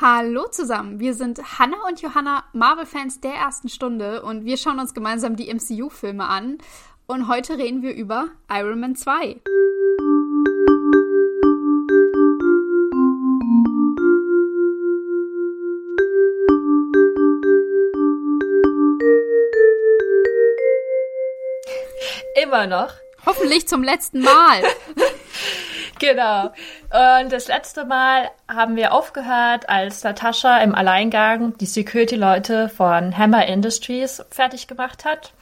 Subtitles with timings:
[0.00, 4.92] Hallo zusammen, wir sind Hannah und Johanna, Marvel-Fans der ersten Stunde und wir schauen uns
[4.92, 6.58] gemeinsam die MCU-Filme an.
[7.06, 9.40] Und heute reden wir über Iron Man 2.
[22.42, 22.94] Immer noch.
[23.24, 24.64] Hoffentlich zum letzten Mal.
[25.98, 26.46] genau.
[26.46, 33.46] Und das letzte Mal haben wir aufgehört, als Natascha im Alleingang die Security-Leute von Hammer
[33.46, 35.32] Industries fertig gemacht hat.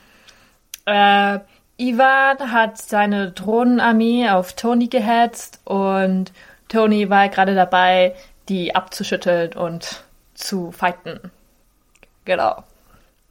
[0.84, 1.40] Äh,
[1.78, 6.32] Ivan hat seine Drohnenarmee auf Tony gehetzt und
[6.68, 8.14] Tony war gerade dabei,
[8.48, 11.30] die abzuschütteln und zu fighten.
[12.24, 12.64] Genau.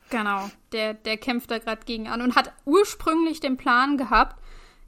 [0.09, 4.35] Genau, der, der kämpft da gerade gegen an und hat ursprünglich den Plan gehabt,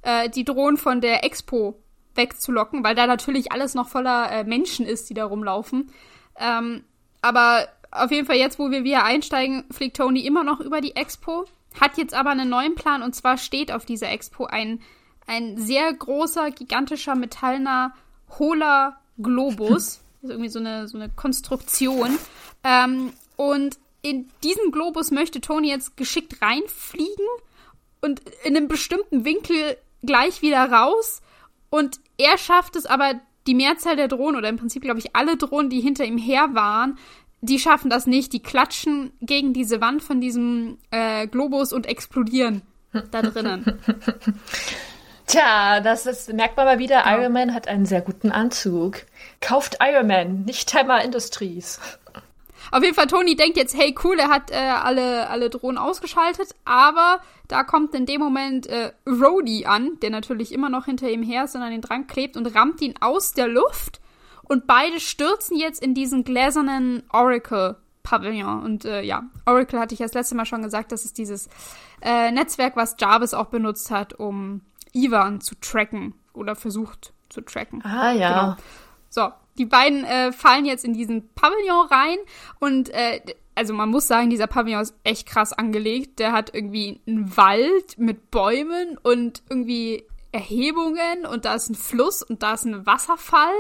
[0.02, 1.75] äh, die Drohnen von der Expo
[2.16, 5.91] wegzulocken, weil da natürlich alles noch voller äh, Menschen ist, die da rumlaufen.
[6.38, 6.84] Ähm,
[7.22, 10.95] aber auf jeden Fall jetzt, wo wir wieder einsteigen, fliegt Tony immer noch über die
[10.95, 11.45] Expo,
[11.80, 14.81] hat jetzt aber einen neuen Plan und zwar steht auf dieser Expo ein,
[15.28, 17.94] ein sehr großer, gigantischer, metallener,
[18.39, 20.00] hohler Globus.
[20.23, 22.17] Das ist irgendwie so eine, so eine Konstruktion.
[22.64, 27.25] Ähm, und in diesen Globus möchte Tony jetzt geschickt reinfliegen
[28.00, 31.22] und in einem bestimmten Winkel gleich wieder raus.
[31.73, 33.16] Und er schafft es aber,
[33.47, 36.49] die Mehrzahl der Drohnen, oder im Prinzip, glaube ich, alle Drohnen, die hinter ihm her
[36.53, 36.99] waren,
[37.41, 38.31] die schaffen das nicht.
[38.31, 42.61] Die klatschen gegen diese Wand von diesem äh, Globus und explodieren
[43.09, 43.79] da drinnen.
[45.25, 47.17] Tja, das ist, merkt man mal wieder, ja.
[47.17, 49.07] Iron Man hat einen sehr guten Anzug.
[49.41, 51.79] Kauft Iron Man, nicht Hammer Industries.
[52.73, 56.55] Auf jeden Fall, Tony denkt jetzt, hey, cool, er hat äh, alle, alle Drohnen ausgeschaltet,
[56.66, 61.21] aber da kommt in dem Moment äh, Rhodey an, der natürlich immer noch hinter ihm
[61.21, 64.01] her ist und an den Drang klebt und rammt ihn aus der Luft
[64.41, 68.63] und beide stürzen jetzt in diesen gläsernen Oracle Pavillon.
[68.63, 71.49] Und äh, ja, Oracle hatte ich das letzte Mal schon gesagt, das ist dieses
[72.01, 74.62] äh, Netzwerk, was Jarvis auch benutzt hat, um
[74.94, 77.83] Ivan zu tracken oder versucht zu tracken.
[77.85, 78.29] Ah ja.
[78.29, 78.56] Genau.
[79.09, 82.18] So, die beiden äh, fallen jetzt in diesen Pavillon rein
[82.59, 83.22] und äh,
[83.56, 86.19] also man muss sagen, dieser Pavillon ist echt krass angelegt.
[86.19, 92.24] Der hat irgendwie einen Wald mit Bäumen und irgendwie Erhebungen und da ist ein Fluss
[92.24, 93.53] und da ist ein Wasserfall.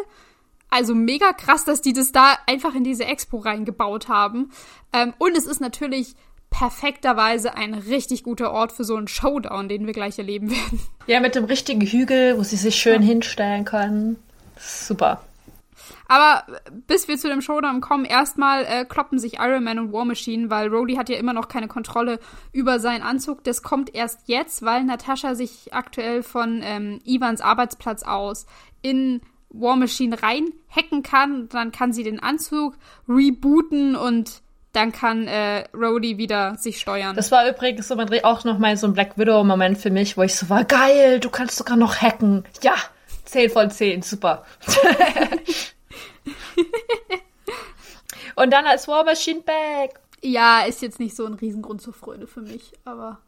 [0.69, 4.51] Also mega krass, dass die das da einfach in diese Expo reingebaut haben.
[4.91, 6.15] Ähm, und es ist natürlich
[6.49, 10.79] perfekterweise ein richtig guter Ort für so einen Showdown, den wir gleich erleben werden.
[11.05, 13.07] Ja, mit dem richtigen Hügel, wo sie sich schön ja.
[13.07, 14.17] hinstellen können.
[14.57, 15.21] Super.
[16.07, 16.43] Aber
[16.87, 20.49] bis wir zu dem Showdown kommen, erstmal äh, kloppen sich Iron Man und War Machine,
[20.49, 22.19] weil Rhodey hat ja immer noch keine Kontrolle
[22.51, 23.43] über seinen Anzug.
[23.43, 28.45] Das kommt erst jetzt, weil Natascha sich aktuell von ähm, Ivans Arbeitsplatz aus
[28.81, 31.49] in War Machine reinhacken kann.
[31.49, 32.75] Dann kann sie den Anzug
[33.07, 37.15] rebooten und dann kann äh, Rhodey wieder sich steuern.
[37.15, 40.35] Das war übrigens so auch noch mal so ein Black Widow-Moment für mich, wo ich
[40.35, 42.43] so war, geil, du kannst sogar noch hacken.
[42.63, 42.73] Ja,
[43.25, 44.43] 10 von 10, super.
[48.35, 49.99] Und dann als War Machine Back.
[50.21, 53.19] Ja, ist jetzt nicht so ein Riesengrund zur Freude für mich, aber.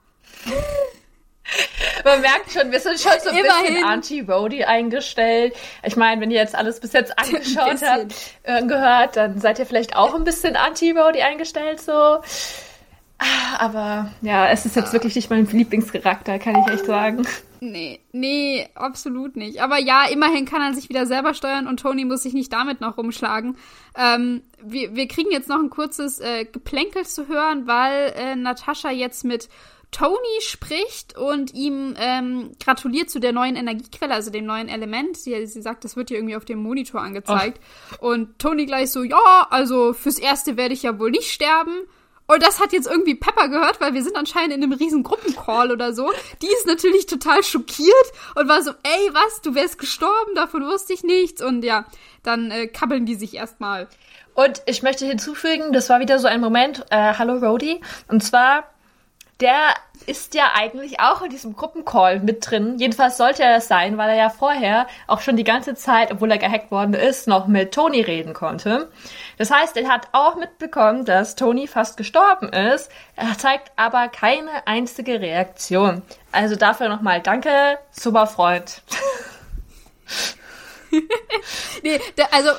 [2.04, 3.76] Man merkt schon, wir sind schon so ein Immerhin.
[3.76, 5.54] bisschen anti-Rody eingestellt.
[5.84, 9.66] Ich meine, wenn ihr jetzt alles bis jetzt angeschaut habt, äh, gehört, dann seid ihr
[9.66, 12.20] vielleicht auch ein bisschen anti-Rody eingestellt, so.
[13.60, 17.26] Aber ja, es ist jetzt wirklich nicht mein Lieblingscharakter, kann ich echt sagen.
[17.62, 19.62] Nee, nee, absolut nicht.
[19.62, 22.82] Aber ja, immerhin kann er sich wieder selber steuern und Tony muss sich nicht damit
[22.82, 23.58] noch rumschlagen.
[23.98, 28.92] Ähm, wir, wir kriegen jetzt noch ein kurzes äh, Geplänkel zu hören, weil äh, Natascha
[28.92, 29.50] jetzt mit
[29.92, 35.16] Tony spricht und ihm ähm, gratuliert zu der neuen Energiequelle, also dem neuen Element.
[35.16, 37.62] Sie, sie sagt, das wird hier irgendwie auf dem Monitor angezeigt.
[37.94, 38.00] Ach.
[38.00, 41.86] Und Tony gleich so, ja, also fürs Erste werde ich ja wohl nicht sterben.
[42.28, 45.72] Und das hat jetzt irgendwie Pepper gehört, weil wir sind anscheinend in einem riesen Gruppencall
[45.72, 46.12] oder so.
[46.42, 50.94] Die ist natürlich total schockiert und war so, ey, was, du wärst gestorben, davon wusste
[50.94, 51.42] ich nichts.
[51.44, 51.86] Und ja,
[52.24, 53.88] dann äh, kabbeln die sich erstmal.
[54.34, 57.80] Und ich möchte hinzufügen, das war wieder so ein Moment, äh, hallo Rody.
[58.08, 58.66] Und zwar,
[59.42, 59.74] der
[60.08, 62.78] ist ja eigentlich auch in diesem Gruppencall mit drin.
[62.78, 66.32] Jedenfalls sollte er es sein, weil er ja vorher auch schon die ganze Zeit, obwohl
[66.32, 68.90] er gehackt worden ist, noch mit Tony reden konnte.
[69.38, 72.90] Das heißt, er hat auch mitbekommen, dass Tony fast gestorben ist.
[73.16, 76.02] Er zeigt aber keine einzige Reaktion.
[76.32, 78.84] Also dafür nochmal danke, super Freund.
[81.84, 82.52] nee, der, also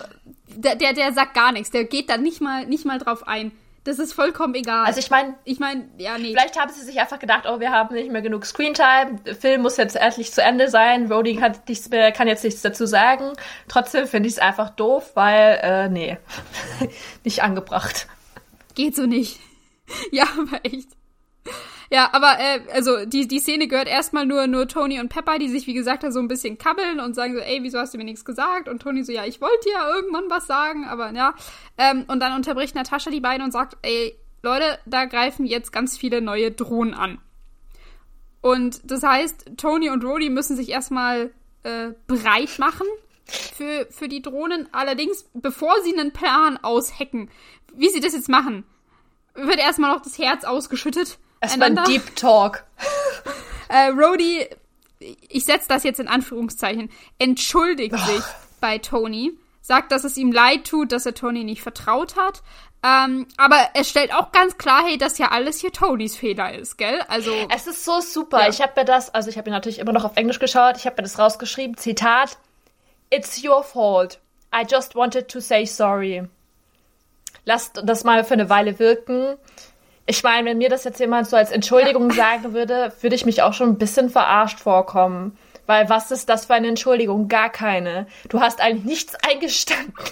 [0.49, 1.71] der, der, der sagt gar nichts.
[1.71, 3.53] Der geht da nicht mal, nicht mal drauf ein
[3.87, 4.85] Das ist vollkommen egal.
[4.85, 6.33] Also ich meine, ich meine, ja, nee.
[6.33, 9.63] Vielleicht haben sie sich einfach gedacht, oh, wir haben nicht mehr genug Screentime, der Film
[9.63, 13.31] muss jetzt endlich zu Ende sein, Rhodey kann, nichts mehr, kann jetzt nichts dazu sagen.
[13.69, 16.19] Trotzdem finde ich es einfach doof, weil, äh, nee,
[17.25, 18.09] nicht angebracht.
[18.75, 19.39] Geht so nicht.
[20.11, 20.89] Ja, aber echt.
[21.91, 25.49] Ja, aber äh, also die, die Szene gehört erstmal nur, nur Tony und Pepper, die
[25.49, 27.99] sich, wie gesagt, da so ein bisschen kabbeln und sagen so, ey, wieso hast du
[27.99, 28.69] mir nichts gesagt?
[28.69, 31.35] Und Tony so, ja, ich wollte ja irgendwann was sagen, aber ja.
[31.79, 35.97] Ähm, und dann unterbricht Natascha die beiden und sagt, ey, Leute, da greifen jetzt ganz
[35.97, 37.19] viele neue Drohnen an.
[38.41, 41.33] Und das heißt, Tony und Rhodey müssen sich erstmal
[41.63, 42.87] äh, bereit machen
[43.27, 44.69] für, für die Drohnen.
[44.73, 47.29] Allerdings, bevor sie einen Plan aushacken,
[47.75, 48.65] wie sie das jetzt machen,
[49.35, 52.65] wird erstmal noch das Herz ausgeschüttet Erstmal ein Deep Talk.
[53.69, 54.49] äh, Rhodey,
[55.29, 58.13] ich setze das jetzt in Anführungszeichen, entschuldigt oh.
[58.13, 58.25] sich
[58.61, 62.43] bei Tony, sagt, dass es ihm leid tut, dass er Tony nicht vertraut hat.
[62.83, 66.79] Ähm, aber er stellt auch ganz klar, hey, dass ja alles hier Tonys Fehler ist,
[66.79, 67.01] gell?
[67.09, 68.43] Also es ist so super.
[68.43, 68.49] Ja.
[68.49, 70.77] Ich habe mir das, also ich habe ihn natürlich immer noch auf Englisch geschaut.
[70.77, 71.77] Ich habe mir das rausgeschrieben.
[71.77, 72.39] Zitat:
[73.11, 74.21] It's your fault.
[74.55, 76.29] I just wanted to say sorry.
[77.45, 79.37] Lasst das mal für eine Weile wirken
[80.07, 83.43] ich meine, wenn mir das jetzt jemand so als Entschuldigung sagen würde, würde ich mich
[83.43, 85.37] auch schon ein bisschen verarscht vorkommen.
[85.67, 87.27] Weil was ist das für eine Entschuldigung?
[87.27, 88.07] Gar keine.
[88.29, 89.95] Du hast eigentlich nichts eingestanden.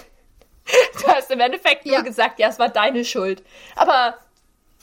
[0.99, 2.01] Du hast im Endeffekt nur ja.
[2.01, 3.43] gesagt, ja, es war deine Schuld.
[3.75, 4.15] Aber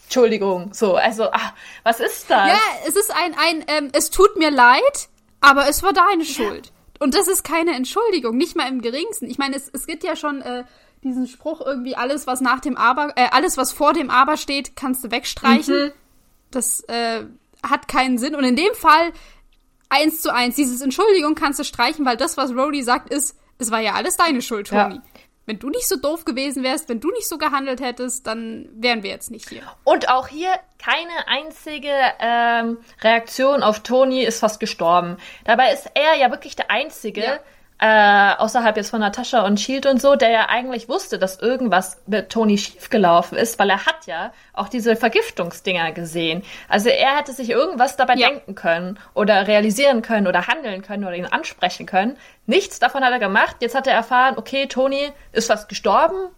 [0.04, 2.50] Entschuldigung, so, also, ach, was ist das?
[2.50, 5.08] Ja, es ist ein, ein, ähm, es tut mir leid,
[5.40, 6.66] aber es war deine Schuld.
[6.66, 6.72] Ja.
[7.00, 9.28] Und das ist keine Entschuldigung, nicht mal im geringsten.
[9.28, 10.62] Ich meine, es, es gibt ja schon äh,
[11.04, 14.76] diesen Spruch irgendwie, alles, was nach dem Aber, äh, alles, was vor dem Aber steht,
[14.76, 15.86] kannst du wegstreichen.
[15.86, 15.92] Mhm.
[16.50, 17.24] Das äh,
[17.62, 18.34] hat keinen Sinn.
[18.34, 19.12] Und in dem Fall
[19.88, 23.70] eins zu eins, dieses Entschuldigung kannst du streichen, weil das, was Rody sagt, ist, es
[23.70, 24.96] war ja alles deine Schuld, Tony.
[24.96, 25.02] Ja.
[25.44, 29.02] Wenn du nicht so doof gewesen wärst, wenn du nicht so gehandelt hättest, dann wären
[29.02, 29.62] wir jetzt nicht hier.
[29.82, 31.90] Und auch hier keine einzige
[32.20, 35.16] ähm, Reaktion auf Tony ist fast gestorben.
[35.44, 37.40] Dabei ist er ja wirklich der Einzige, ja
[37.82, 42.00] äh, außerhalb jetzt von Natascha und Shield und so, der ja eigentlich wusste, dass irgendwas
[42.06, 46.44] mit Tony schiefgelaufen ist, weil er hat ja auch diese Vergiftungsdinger gesehen.
[46.68, 48.28] Also er hätte sich irgendwas dabei ja.
[48.28, 52.16] denken können oder realisieren können oder handeln können oder ihn ansprechen können.
[52.46, 53.56] Nichts davon hat er gemacht.
[53.58, 56.28] Jetzt hat er erfahren, okay, Tony ist fast gestorben.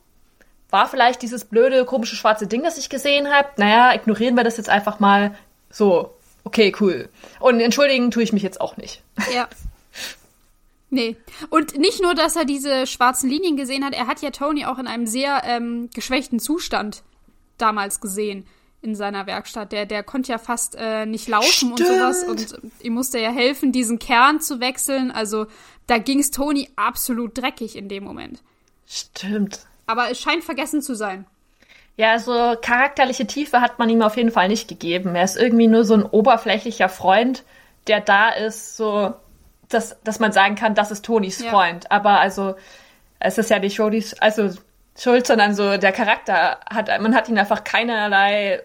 [0.70, 3.48] War vielleicht dieses blöde, komische schwarze Ding, das ich gesehen habe.
[3.58, 5.34] Naja, ignorieren wir das jetzt einfach mal
[5.68, 6.16] so.
[6.42, 7.10] Okay, cool.
[7.38, 9.02] Und entschuldigen tue ich mich jetzt auch nicht.
[9.34, 9.46] Ja.
[10.94, 11.16] Nee.
[11.50, 14.78] Und nicht nur, dass er diese schwarzen Linien gesehen hat, er hat ja Tony auch
[14.78, 17.02] in einem sehr ähm, geschwächten Zustand
[17.58, 18.46] damals gesehen
[18.80, 19.72] in seiner Werkstatt.
[19.72, 21.80] Der, der konnte ja fast äh, nicht laufen Stimmt.
[21.80, 22.22] und sowas.
[22.22, 25.10] Und ihm musste ja helfen, diesen Kern zu wechseln.
[25.10, 25.46] Also
[25.88, 28.40] da ging es Tony absolut dreckig in dem Moment.
[28.86, 29.66] Stimmt.
[29.86, 31.26] Aber es scheint vergessen zu sein.
[31.96, 35.16] Ja, so charakterliche Tiefe hat man ihm auf jeden Fall nicht gegeben.
[35.16, 37.42] Er ist irgendwie nur so ein oberflächlicher Freund,
[37.88, 39.14] der da ist, so
[39.68, 41.50] dass, dass man sagen kann, das ist Tonys ja.
[41.50, 41.90] Freund.
[41.90, 42.56] Aber also,
[43.20, 44.50] es ist ja nicht Rodys, also
[44.96, 48.62] Schuld, sondern so der Charakter hat, man hat ihn einfach keinerlei,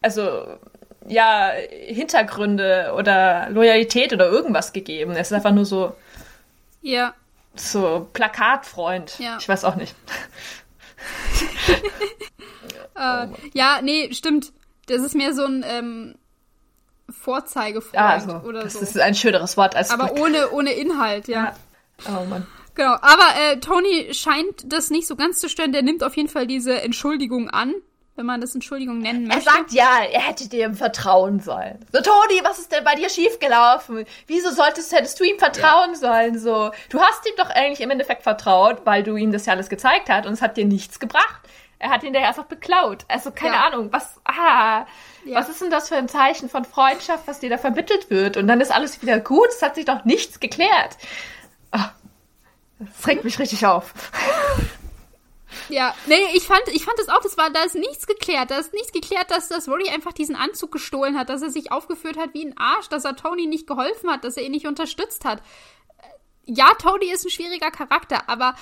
[0.00, 0.58] also,
[1.06, 5.12] ja, Hintergründe oder Loyalität oder irgendwas gegeben.
[5.12, 5.94] Es ist einfach nur so.
[6.80, 7.14] Ja.
[7.54, 9.18] So Plakatfreund.
[9.18, 9.36] Ja.
[9.38, 9.94] Ich weiß auch nicht.
[12.96, 14.52] äh, oh ja, nee, stimmt.
[14.86, 16.14] Das ist mehr so ein, ähm,
[17.12, 18.80] Vorzeigefreund also, oder das so.
[18.80, 21.44] Das ist ein schöneres Wort als Aber ohne, ohne Inhalt, ja.
[21.44, 21.54] ja.
[22.08, 22.46] Oh Mann.
[22.74, 25.72] Genau, aber äh, Tony scheint das nicht so ganz zu stören.
[25.72, 27.74] Der nimmt auf jeden Fall diese Entschuldigung an,
[28.16, 29.46] wenn man das Entschuldigung nennen möchte.
[29.46, 31.84] Er sagt ja, er hätte dir ihm vertrauen sollen.
[31.92, 34.06] So, Tony, was ist denn bei dir schiefgelaufen?
[34.26, 35.96] Wieso solltest, hättest du ihm vertrauen ja.
[35.96, 36.38] sollen?
[36.38, 39.68] So, du hast ihm doch eigentlich im Endeffekt vertraut, weil du ihm das ja alles
[39.68, 41.40] gezeigt hast und es hat dir nichts gebracht.
[41.78, 43.04] Er hat ihn da einfach beklaut.
[43.08, 43.66] Also keine ja.
[43.66, 44.86] Ahnung, was, ah,
[45.24, 45.38] ja.
[45.38, 48.36] was ist denn das für ein Zeichen von Freundschaft, was dir da vermittelt wird?
[48.36, 49.48] Und dann ist alles wieder gut.
[49.48, 50.96] Es hat sich doch nichts geklärt.
[51.72, 51.78] Oh,
[52.78, 53.94] das regt mich richtig auf.
[55.68, 58.50] Ja, nee, ich fand, ich fand es auch, das war, da ist nichts geklärt.
[58.50, 61.72] Da ist nichts geklärt, dass das Rory einfach diesen Anzug gestohlen hat, dass er sich
[61.72, 64.66] aufgeführt hat wie ein Arsch, dass er Tony nicht geholfen hat, dass er ihn nicht
[64.66, 65.42] unterstützt hat.
[66.44, 68.54] Ja, Tony ist ein schwieriger Charakter, aber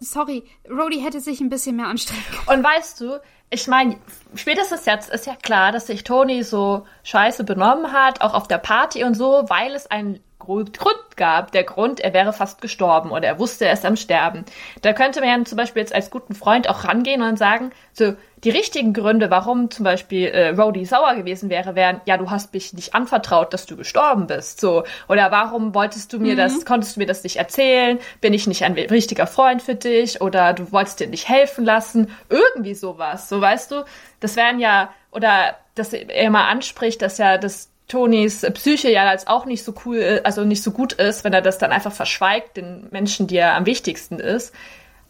[0.00, 2.58] sorry, Rody hätte sich ein bisschen mehr anstrengen können.
[2.58, 3.20] Und weißt du,
[3.50, 3.96] ich meine,
[4.34, 8.58] spätestens jetzt ist ja klar, dass sich Tony so scheiße benommen hat, auch auf der
[8.58, 10.78] Party und so, weil es einen Grund
[11.16, 11.52] gab.
[11.52, 14.44] Der Grund, er wäre fast gestorben oder er wusste, er ist am Sterben.
[14.82, 18.14] Da könnte man ja zum Beispiel jetzt als guten Freund auch rangehen und sagen, so,
[18.44, 22.52] die richtigen Gründe, warum zum Beispiel äh, Rhodey sauer gewesen wäre, wären, ja, du hast
[22.52, 24.84] mich nicht anvertraut, dass du gestorben bist, so.
[25.08, 26.38] Oder warum wolltest du mir mhm.
[26.38, 27.98] das, konntest du mir das nicht erzählen?
[28.20, 30.20] Bin ich nicht ein richtiger Freund für dich?
[30.20, 32.10] Oder du wolltest dir nicht helfen lassen?
[32.28, 33.28] Irgendwie sowas.
[33.28, 33.84] So, So, weißt du,
[34.20, 39.26] das wären ja, oder dass er mal anspricht, dass ja das Tonys Psyche ja als
[39.26, 42.56] auch nicht so cool, also nicht so gut ist, wenn er das dann einfach verschweigt,
[42.56, 44.54] den Menschen, die er am wichtigsten ist.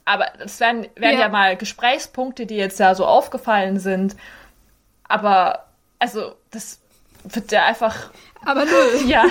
[0.04, 1.21] Aber das wären, wären ja.
[1.21, 4.16] ja mal Gesprächspunkte, die jetzt ja so aufgefallen sind.
[5.04, 5.66] Aber,
[6.00, 6.80] also, das
[7.23, 8.11] wird ja einfach.
[8.45, 8.71] Aber nö.
[9.06, 9.25] Ja.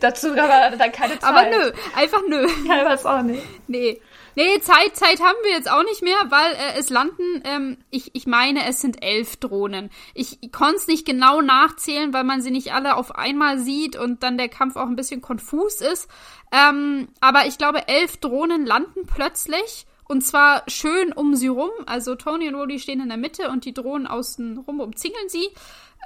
[0.00, 1.24] dazu aber dann keine Zeit.
[1.24, 1.72] Aber nö.
[1.96, 2.46] Einfach nö.
[2.68, 3.42] Ja, ich weiß auch nicht.
[3.68, 4.00] Nee.
[4.34, 8.14] Nee, Zeit, Zeit haben wir jetzt auch nicht mehr, weil äh, es landen, ähm, ich,
[8.14, 9.90] ich meine, es sind elf Drohnen.
[10.14, 13.96] Ich, ich konnte es nicht genau nachzählen, weil man sie nicht alle auf einmal sieht
[13.96, 16.08] und dann der Kampf auch ein bisschen konfus ist.
[16.50, 19.86] Ähm, aber ich glaube, elf Drohnen landen plötzlich.
[20.08, 21.70] Und zwar schön um sie rum.
[21.86, 25.48] Also Tony und Rody stehen in der Mitte und die Drohnen außen rum umzingeln sie.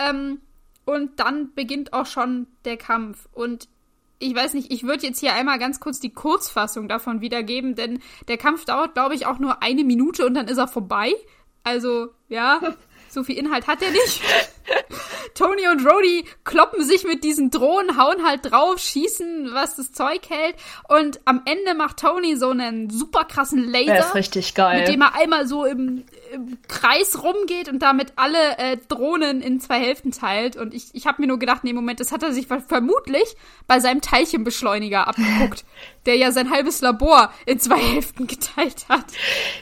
[0.00, 0.40] Ähm,
[0.84, 3.28] und dann beginnt auch schon der Kampf.
[3.32, 3.68] Und
[4.18, 8.00] ich weiß nicht, ich würde jetzt hier einmal ganz kurz die Kurzfassung davon wiedergeben, denn
[8.28, 11.12] der Kampf dauert, glaube ich, auch nur eine Minute und dann ist er vorbei.
[11.64, 12.60] Also, ja,
[13.16, 14.20] so viel Inhalt hat er nicht.
[15.34, 20.28] Tony und Rody kloppen sich mit diesen Drohnen, hauen halt drauf, schießen, was das Zeug
[20.28, 20.54] hält.
[20.88, 23.92] Und am Ende macht Tony so einen super krassen Laser.
[23.92, 24.80] Der ist richtig geil.
[24.80, 29.60] Mit dem er einmal so im, im Kreis rumgeht und damit alle äh, Drohnen in
[29.60, 30.56] zwei Hälften teilt.
[30.56, 33.80] Und ich, ich habe mir nur gedacht, nee, Moment, das hat er sich vermutlich bei
[33.80, 35.64] seinem Teilchenbeschleuniger abgeguckt,
[36.06, 39.06] der ja sein halbes Labor in zwei Hälften geteilt hat.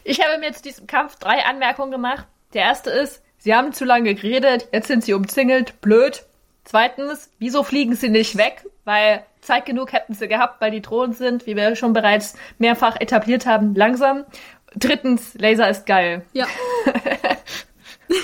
[0.02, 2.26] Ich habe mir jetzt diesem Kampf drei Anmerkungen gemacht.
[2.52, 6.24] Der erste ist, Sie haben zu lange geredet, jetzt sind sie umzingelt, blöd.
[6.64, 8.64] Zweitens, wieso fliegen sie nicht weg?
[8.86, 12.98] Weil Zeit genug hätten sie gehabt, weil die Drohnen sind, wie wir schon bereits mehrfach
[12.98, 14.24] etabliert haben, langsam.
[14.74, 16.24] Drittens, Laser ist geil.
[16.32, 16.46] Ja.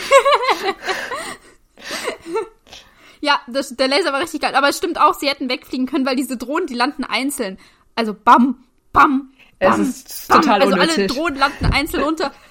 [3.21, 4.55] ja, das, der Laser war richtig geil.
[4.55, 7.59] Aber es stimmt auch, sie hätten wegfliegen können, weil diese Drohnen, die landen einzeln.
[7.95, 9.71] Also bam, bam, bam.
[9.71, 10.41] Es ist bam.
[10.41, 10.97] total Also unnötig.
[10.97, 12.33] alle Drohnen landen einzeln runter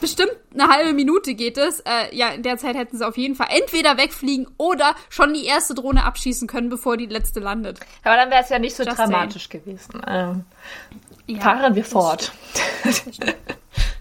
[0.00, 1.80] bestimmt eine halbe Minute geht es.
[1.80, 5.44] Äh, ja, in der Zeit hätten sie auf jeden Fall entweder wegfliegen oder schon die
[5.44, 7.80] erste Drohne abschießen können, bevor die letzte landet.
[8.04, 9.64] Aber dann wäre es ja nicht so Just dramatisch saying.
[9.64, 10.02] gewesen.
[10.06, 10.44] Ähm,
[11.26, 12.32] ja, fahren wir fort.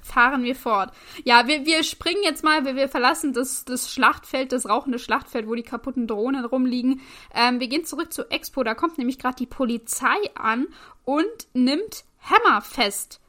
[0.01, 0.91] fahren wir fort.
[1.25, 5.47] Ja, wir, wir springen jetzt mal, wir, wir verlassen das, das Schlachtfeld, das rauchende Schlachtfeld,
[5.47, 7.01] wo die kaputten Drohnen rumliegen.
[7.33, 10.67] Ähm, wir gehen zurück zur Expo, da kommt nämlich gerade die Polizei an
[11.03, 13.19] und nimmt Hammer fest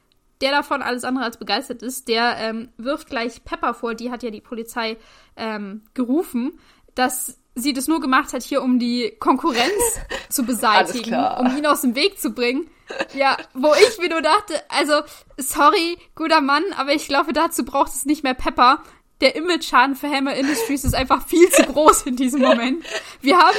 [0.41, 4.23] der davon alles andere als begeistert ist, der ähm, wirft gleich Pepper vor, die hat
[4.23, 4.97] ja die Polizei
[5.35, 6.59] ähm, gerufen,
[6.95, 11.81] dass sie das nur gemacht hat, hier um die Konkurrenz zu beseitigen, um ihn aus
[11.81, 12.69] dem Weg zu bringen.
[13.13, 15.01] Ja, wo ich mir nur dachte, also,
[15.37, 18.81] sorry, guter Mann, aber ich glaube, dazu braucht es nicht mehr Pepper.
[19.19, 22.85] Der Image-Schaden für Hammer Industries ist einfach viel zu groß in diesem Moment.
[23.19, 23.57] Wir haben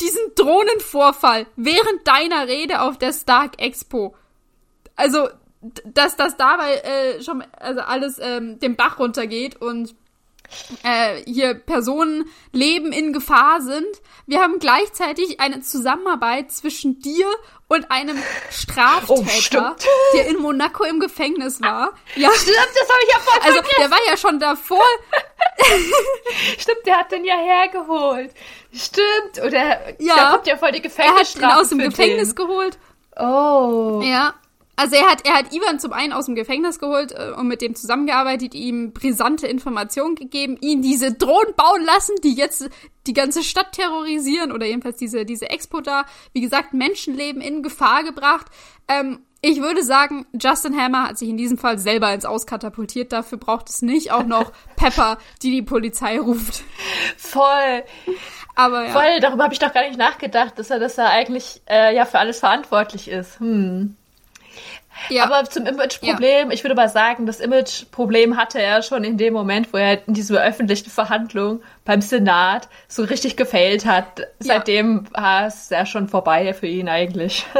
[0.00, 4.14] diesen Drohnenvorfall während deiner Rede auf der Stark Expo.
[4.94, 5.28] Also,
[5.84, 9.94] dass das dabei äh, schon also alles ähm, den Bach runtergeht und
[10.82, 13.86] äh, hier Personenleben in Gefahr sind.
[14.26, 17.26] Wir haben gleichzeitig eine Zusammenarbeit zwischen dir
[17.68, 18.16] und einem
[18.50, 21.92] Straftäter, oh, der in Monaco im Gefängnis war.
[22.14, 24.84] Ja, stimmt, das habe ich ja voll Also, der war ja schon davor.
[26.58, 28.32] stimmt, der hat den ja hergeholt.
[28.72, 32.34] Stimmt, oder ja, da kommt ja voll die Gefängnisstrafe Er hat ihn aus dem Gefängnis
[32.34, 32.46] den.
[32.46, 32.78] geholt.
[33.18, 34.00] Oh.
[34.04, 34.34] Ja,
[34.76, 37.62] also er hat, er hat Ivan zum einen aus dem Gefängnis geholt äh, und mit
[37.62, 42.68] dem zusammengearbeitet, ihm brisante Informationen gegeben, ihn diese Drohnen bauen lassen, die jetzt
[43.06, 46.04] die ganze Stadt terrorisieren oder jedenfalls diese, diese Expo da.
[46.32, 48.46] Wie gesagt, Menschenleben in Gefahr gebracht.
[48.86, 53.12] Ähm, ich würde sagen, Justin Hammer hat sich in diesem Fall selber ins Auskatapultiert.
[53.12, 56.64] Dafür braucht es nicht auch noch Pepper, die die Polizei ruft.
[57.16, 57.84] Voll.
[58.54, 58.92] Aber ja.
[58.92, 62.04] Voll, darüber habe ich doch gar nicht nachgedacht, dass er, dass er eigentlich äh, ja
[62.06, 63.38] für alles verantwortlich ist.
[63.38, 63.96] Hm.
[65.08, 65.24] Ja.
[65.24, 66.52] Aber zum Image-Problem, ja.
[66.52, 70.14] ich würde mal sagen, das Image-Problem hatte er schon in dem Moment, wo er in
[70.14, 74.22] dieser öffentlichen Verhandlung beim Senat so richtig gefailt hat.
[74.38, 77.46] Seitdem war es ja schon vorbei für ihn eigentlich.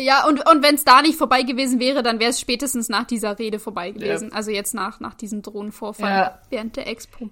[0.00, 3.04] Ja, und, und wenn es da nicht vorbei gewesen wäre, dann wäre es spätestens nach
[3.04, 4.28] dieser Rede vorbei gewesen.
[4.30, 4.36] Ja.
[4.36, 6.38] Also jetzt nach, nach diesem Drohnenvorfall ja.
[6.50, 7.30] während der Expo.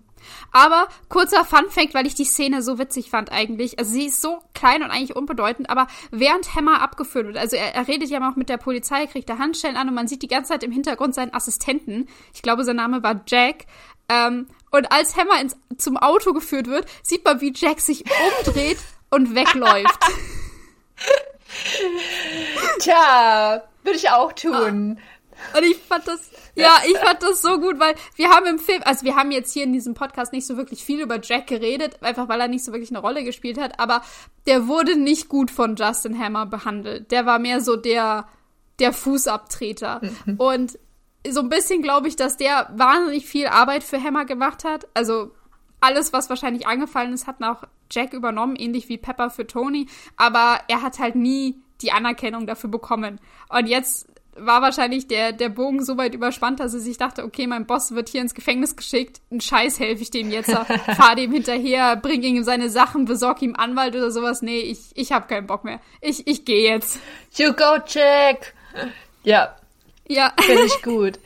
[0.53, 3.79] Aber kurzer Fun Fact, weil ich die Szene so witzig fand eigentlich.
[3.79, 7.75] Also sie ist so klein und eigentlich unbedeutend, aber während Hammer abgeführt wird, also er,
[7.75, 10.29] er redet ja auch mit der Polizei, kriegt da Handstellen an und man sieht die
[10.29, 12.09] ganze Zeit im Hintergrund seinen Assistenten.
[12.35, 13.67] Ich glaube, sein Name war Jack.
[14.09, 18.79] Ähm, und als Hammer ins, zum Auto geführt wird, sieht man, wie Jack sich umdreht
[19.11, 20.01] und wegläuft.
[22.81, 24.99] Tja, würde ich auch tun.
[24.99, 25.16] Ah.
[25.57, 28.83] Und ich fand das, ja, ich fand das so gut, weil wir haben im Film,
[28.85, 32.03] also wir haben jetzt hier in diesem Podcast nicht so wirklich viel über Jack geredet,
[32.03, 34.03] einfach weil er nicht so wirklich eine Rolle gespielt hat, aber
[34.47, 37.11] der wurde nicht gut von Justin Hammer behandelt.
[37.11, 38.29] Der war mehr so der,
[38.79, 40.01] der Fußabtreter.
[40.25, 40.37] Mhm.
[40.37, 40.79] Und
[41.29, 44.87] so ein bisschen glaube ich, dass der wahnsinnig viel Arbeit für Hammer gemacht hat.
[44.95, 45.33] Also
[45.81, 49.89] alles, was wahrscheinlich angefallen ist, hat auch Jack übernommen, ähnlich wie Pepper für Tony.
[50.17, 53.21] Aber er hat halt nie die Anerkennung dafür bekommen.
[53.49, 57.47] Und jetzt war wahrscheinlich der, der Bogen so weit überspannt, dass er sich dachte, okay,
[57.47, 60.51] mein Boss wird hier ins Gefängnis geschickt, ein Scheiß helfe ich dem jetzt,
[60.97, 64.43] fahr dem hinterher, bring ihm seine Sachen, besorg ihm Anwalt oder sowas.
[64.43, 65.81] Nee, ich, ich hab keinen Bock mehr.
[66.01, 66.99] Ich, ich gehe jetzt.
[67.37, 68.55] You go, Jack!
[69.25, 69.57] Ja.
[70.09, 70.33] Ja.
[70.39, 71.19] Finde ich gut.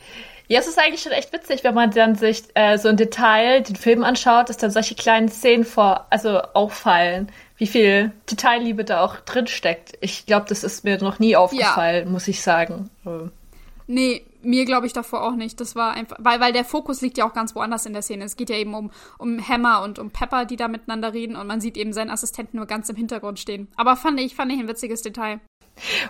[0.47, 3.61] Ja, es ist eigentlich schon echt witzig, wenn man dann sich äh, so im Detail
[3.61, 9.03] den Film anschaut, dass dann solche kleinen Szenen vor, also auffallen, wie viel Detailliebe da
[9.03, 9.95] auch drin steckt.
[10.01, 12.11] Ich glaube, das ist mir noch nie aufgefallen, ja.
[12.11, 12.89] muss ich sagen.
[13.85, 15.61] Nee, mir glaube ich davor auch nicht.
[15.61, 18.25] Das war einfach, weil, weil der Fokus liegt ja auch ganz woanders in der Szene.
[18.25, 18.89] Es geht ja eben um,
[19.19, 22.57] um Hammer und um Pepper, die da miteinander reden und man sieht eben seinen Assistenten
[22.57, 23.67] nur ganz im Hintergrund stehen.
[23.75, 25.39] Aber fand ich, fand ich ein witziges Detail.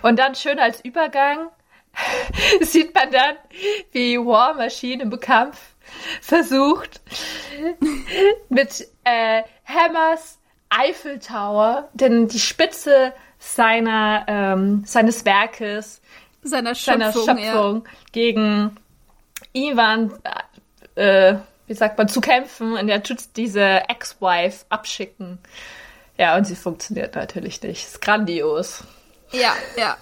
[0.00, 1.48] Und dann schön als Übergang
[2.62, 3.36] sieht man dann,
[3.90, 5.74] wie War Machine im Kampf
[6.22, 7.02] versucht,
[8.48, 10.38] mit äh, Hammers
[10.76, 16.00] Eiffel Tower, denn die Spitze seiner, ähm, seines Werkes,
[16.42, 17.90] seiner Schöpfung, seiner Schöpfung ja.
[18.12, 18.76] gegen
[19.52, 20.12] Ivan,
[20.94, 21.36] äh,
[21.66, 25.38] wie sagt man, zu kämpfen und er tut diese Ex-Wife abschicken.
[26.18, 27.84] Ja, und sie funktioniert natürlich nicht.
[27.84, 28.84] Ist grandios.
[29.32, 29.96] Ja, ja.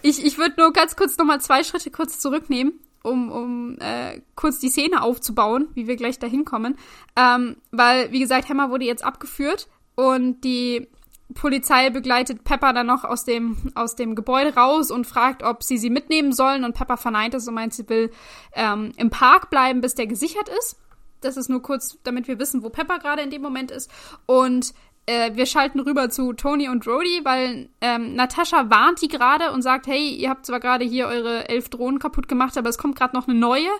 [0.00, 4.58] Ich, ich würde nur ganz kurz nochmal zwei Schritte kurz zurücknehmen, um, um äh, kurz
[4.58, 6.78] die Szene aufzubauen, wie wir gleich dahin kommen.
[7.16, 10.88] Ähm, weil, wie gesagt, Hammer wurde jetzt abgeführt und die
[11.34, 15.78] Polizei begleitet Pepper dann noch aus dem, aus dem Gebäude raus und fragt, ob sie
[15.78, 16.64] sie mitnehmen sollen.
[16.64, 18.10] Und Pepper verneint es und meint, sie will
[18.54, 20.78] ähm, im Park bleiben, bis der gesichert ist.
[21.20, 23.90] Das ist nur kurz, damit wir wissen, wo Pepper gerade in dem Moment ist.
[24.26, 24.74] Und
[25.06, 29.62] äh, wir schalten rüber zu Tony und Rhodey, weil ähm, Natascha warnt die gerade und
[29.62, 32.96] sagt, hey, ihr habt zwar gerade hier eure elf Drohnen kaputt gemacht, aber es kommt
[32.96, 33.70] gerade noch eine neue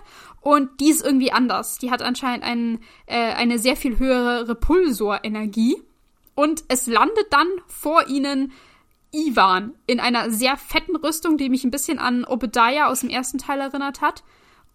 [0.41, 1.77] und die ist irgendwie anders.
[1.77, 5.81] Die hat anscheinend einen, äh, eine sehr viel höhere Repulsorenergie
[6.35, 8.51] und es landet dann vor ihnen
[9.11, 13.37] Ivan in einer sehr fetten Rüstung, die mich ein bisschen an Obadiah aus dem ersten
[13.37, 14.23] Teil erinnert hat.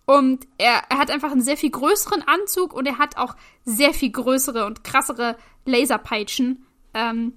[0.07, 3.92] Und er, er, hat einfach einen sehr viel größeren Anzug und er hat auch sehr
[3.92, 7.35] viel größere und krassere Laserpeitschen ähm,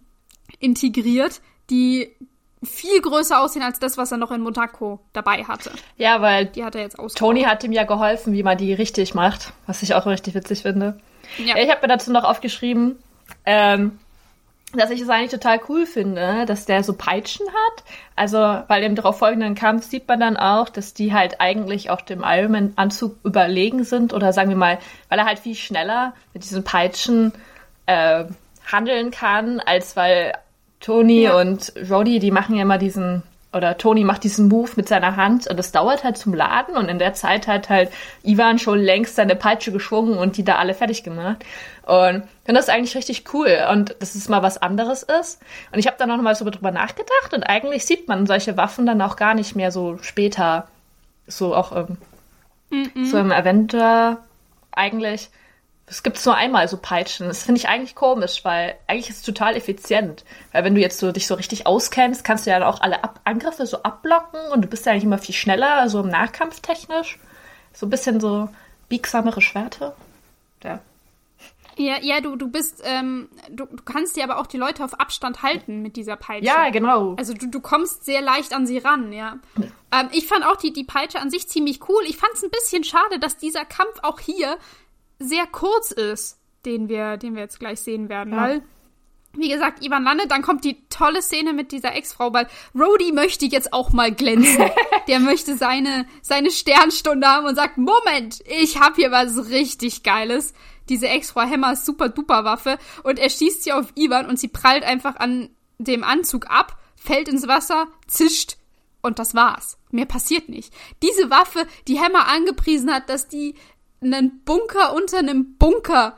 [0.60, 2.16] integriert, die
[2.64, 5.72] viel größer aussehen als das, was er noch in Monaco dabei hatte.
[5.98, 9.16] Ja, weil die hat er jetzt Tony hat ihm ja geholfen, wie man die richtig
[9.16, 11.00] macht, was ich auch richtig witzig finde.
[11.40, 11.58] Ja.
[11.58, 13.00] Ich habe mir dazu noch aufgeschrieben,
[13.46, 14.00] ähm,
[14.74, 17.84] dass ich es eigentlich total cool finde, dass der so Peitschen hat.
[18.16, 22.02] Also, weil im darauf folgenden Kampf sieht man dann auch, dass die halt eigentlich auch
[22.02, 24.14] dem Ironman-Anzug überlegen sind.
[24.14, 24.80] Oder sagen wir mal,
[25.10, 27.34] weil er halt viel schneller mit diesen Peitschen
[27.86, 28.26] äh,
[28.72, 30.34] handeln kann, als weil
[30.80, 31.40] Tony ja.
[31.40, 35.48] und Roddy, die machen ja immer diesen oder Tony macht diesen Move mit seiner Hand
[35.48, 37.92] und das dauert halt zum Laden und in der Zeit hat halt
[38.24, 41.44] Ivan schon längst seine Peitsche geschwungen und die da alle fertig gemacht.
[41.86, 45.42] Und ich finde das eigentlich richtig cool und dass es mal was anderes ist.
[45.74, 48.86] Und ich habe da noch mal so drüber nachgedacht und eigentlich sieht man solche Waffen
[48.86, 50.68] dann auch gar nicht mehr so später,
[51.28, 51.98] so auch ähm,
[52.70, 53.06] mm -mm.
[53.06, 54.20] so im Avenger
[54.72, 55.30] eigentlich
[55.92, 57.28] es gibt nur einmal so Peitschen.
[57.28, 60.24] Das finde ich eigentlich komisch, weil eigentlich ist es total effizient.
[60.54, 63.20] Weil wenn du jetzt so dich so richtig auskennst, kannst du ja auch alle Ab
[63.26, 67.20] Angriffe so abblocken und du bist ja eigentlich immer viel schneller, so im Nahkampf technisch.
[67.74, 68.48] So ein bisschen so
[68.88, 69.94] biegsamere Schwerte.
[70.64, 70.80] Ja.
[71.78, 74.98] Ja, ja, du, du bist, ähm, du, du kannst dir aber auch die Leute auf
[75.00, 76.46] Abstand halten mit dieser Peitsche.
[76.46, 77.16] Ja, genau.
[77.18, 79.40] Also du, du kommst sehr leicht an sie ran, ja.
[79.92, 82.04] Ähm, ich fand auch die, die Peitsche an sich ziemlich cool.
[82.08, 84.58] Ich fand es ein bisschen schade, dass dieser Kampf auch hier
[85.22, 88.42] sehr kurz ist, den wir, den wir jetzt gleich sehen werden, ja.
[88.42, 88.64] weil
[89.34, 93.46] wie gesagt, Ivan landet, dann kommt die tolle Szene mit dieser Ex-Frau, weil Rhodey möchte
[93.46, 94.66] jetzt auch mal glänzen.
[95.08, 100.54] Der möchte seine, seine Sternstunde haben und sagt, Moment, ich hab hier was richtig Geiles.
[100.90, 104.50] Diese Ex-Frau Hammer ist super duper Waffe und er schießt sie auf Ivan und sie
[104.50, 108.58] prallt einfach an dem Anzug ab, fällt ins Wasser, zischt
[109.02, 109.78] und das war's.
[109.92, 110.74] Mehr passiert nicht.
[111.02, 113.56] Diese Waffe, die Hammer angepriesen hat, dass die
[114.02, 116.18] einen Bunker unter einem Bunker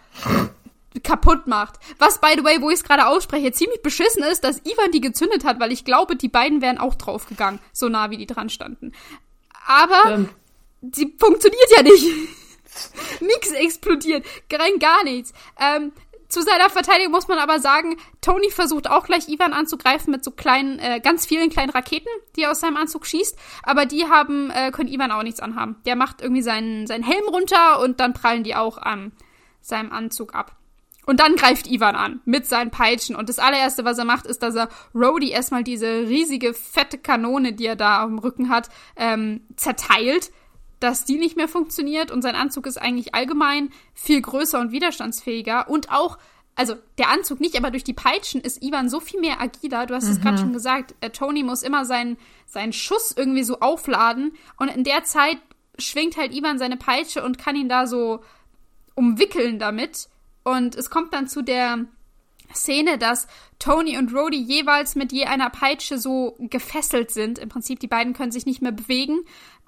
[1.03, 1.79] kaputt macht.
[1.99, 5.01] Was, by the way, wo ich es gerade ausspreche, ziemlich beschissen ist, dass Ivan die
[5.01, 8.49] gezündet hat, weil ich glaube, die beiden wären auch draufgegangen, so nah wie die dran
[8.49, 8.93] standen.
[9.65, 10.29] Aber ähm.
[10.93, 12.05] sie funktioniert ja nicht.
[13.19, 15.33] Nix explodiert, rein gar nichts.
[15.59, 15.91] Ähm,
[16.33, 20.31] zu seiner Verteidigung muss man aber sagen, Tony versucht auch gleich Ivan anzugreifen mit so
[20.31, 23.37] kleinen, äh, ganz vielen kleinen Raketen, die er aus seinem Anzug schießt.
[23.61, 25.75] Aber die haben, äh, können Ivan auch nichts anhaben.
[25.85, 29.11] Der macht irgendwie seinen, seinen Helm runter und dann prallen die auch an
[29.61, 30.55] seinem Anzug ab.
[31.05, 33.15] Und dann greift Ivan an mit seinen Peitschen.
[33.15, 37.53] Und das allererste, was er macht, ist, dass er Rhodey erstmal diese riesige, fette Kanone,
[37.53, 40.31] die er da auf dem Rücken hat, ähm, zerteilt
[40.83, 45.69] dass die nicht mehr funktioniert und sein Anzug ist eigentlich allgemein viel größer und widerstandsfähiger
[45.69, 46.17] und auch
[46.55, 49.87] also der Anzug nicht, aber durch die Peitschen ist Ivan so viel mehr agiler.
[49.87, 53.59] Du hast es gerade schon gesagt, äh, Tony muss immer seinen, seinen Schuss irgendwie so
[53.59, 55.37] aufladen und in der Zeit
[55.79, 58.19] schwingt halt Ivan seine Peitsche und kann ihn da so
[58.93, 60.09] umwickeln damit.
[60.43, 61.85] Und es kommt dann zu der
[62.53, 67.39] Szene, dass Tony und Rhodey jeweils mit je einer Peitsche so gefesselt sind.
[67.39, 69.21] Im Prinzip, die beiden können sich nicht mehr bewegen.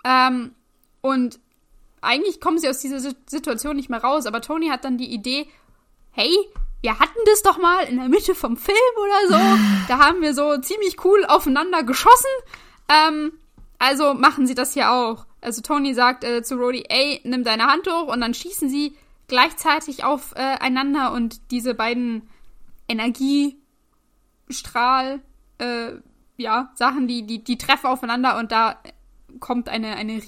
[0.03, 0.51] Ähm,
[1.05, 1.39] und
[2.01, 4.25] eigentlich kommen sie aus dieser Situation nicht mehr raus.
[4.25, 5.45] Aber Tony hat dann die Idee,
[6.11, 6.35] hey,
[6.81, 9.35] wir hatten das doch mal in der Mitte vom Film oder so.
[9.87, 12.25] Da haben wir so ziemlich cool aufeinander geschossen.
[12.89, 13.33] Ähm,
[13.77, 15.27] also machen sie das hier auch.
[15.41, 18.97] Also Tony sagt äh, zu Rhodey, ey, nimm deine Hand hoch und dann schießen sie
[19.27, 22.27] gleichzeitig aufeinander äh, und diese beiden
[22.87, 25.21] Energiestrahl,
[25.59, 25.91] äh,
[26.37, 28.79] ja, Sachen, die, die, die treffen aufeinander und da
[29.39, 30.25] kommt eine, eine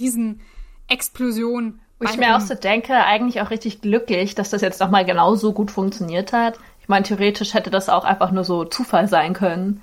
[0.89, 1.79] Riesenexplosion.
[1.99, 5.35] Wo ich mir auch so denke, eigentlich auch richtig glücklich, dass das jetzt nochmal genau
[5.35, 6.59] so gut funktioniert hat.
[6.79, 9.81] Ich meine, theoretisch hätte das auch einfach nur so Zufall sein können,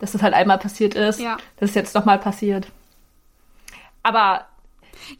[0.00, 1.36] dass das halt einmal passiert ist, ja.
[1.58, 2.66] dass es jetzt nochmal passiert.
[4.02, 4.46] Aber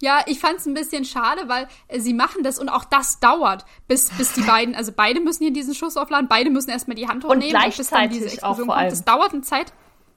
[0.00, 3.20] ja, ich fand es ein bisschen schade, weil äh, sie machen das und auch das
[3.20, 6.96] dauert, bis, bis die beiden, also beide müssen hier diesen Schuss aufladen, beide müssen erstmal
[6.96, 8.88] die Hand hochnehmen, und gleichzeitig bis dann diese Explosion auch vor allem.
[8.88, 8.92] kommt.
[8.92, 9.72] Das dauert eine Zeit.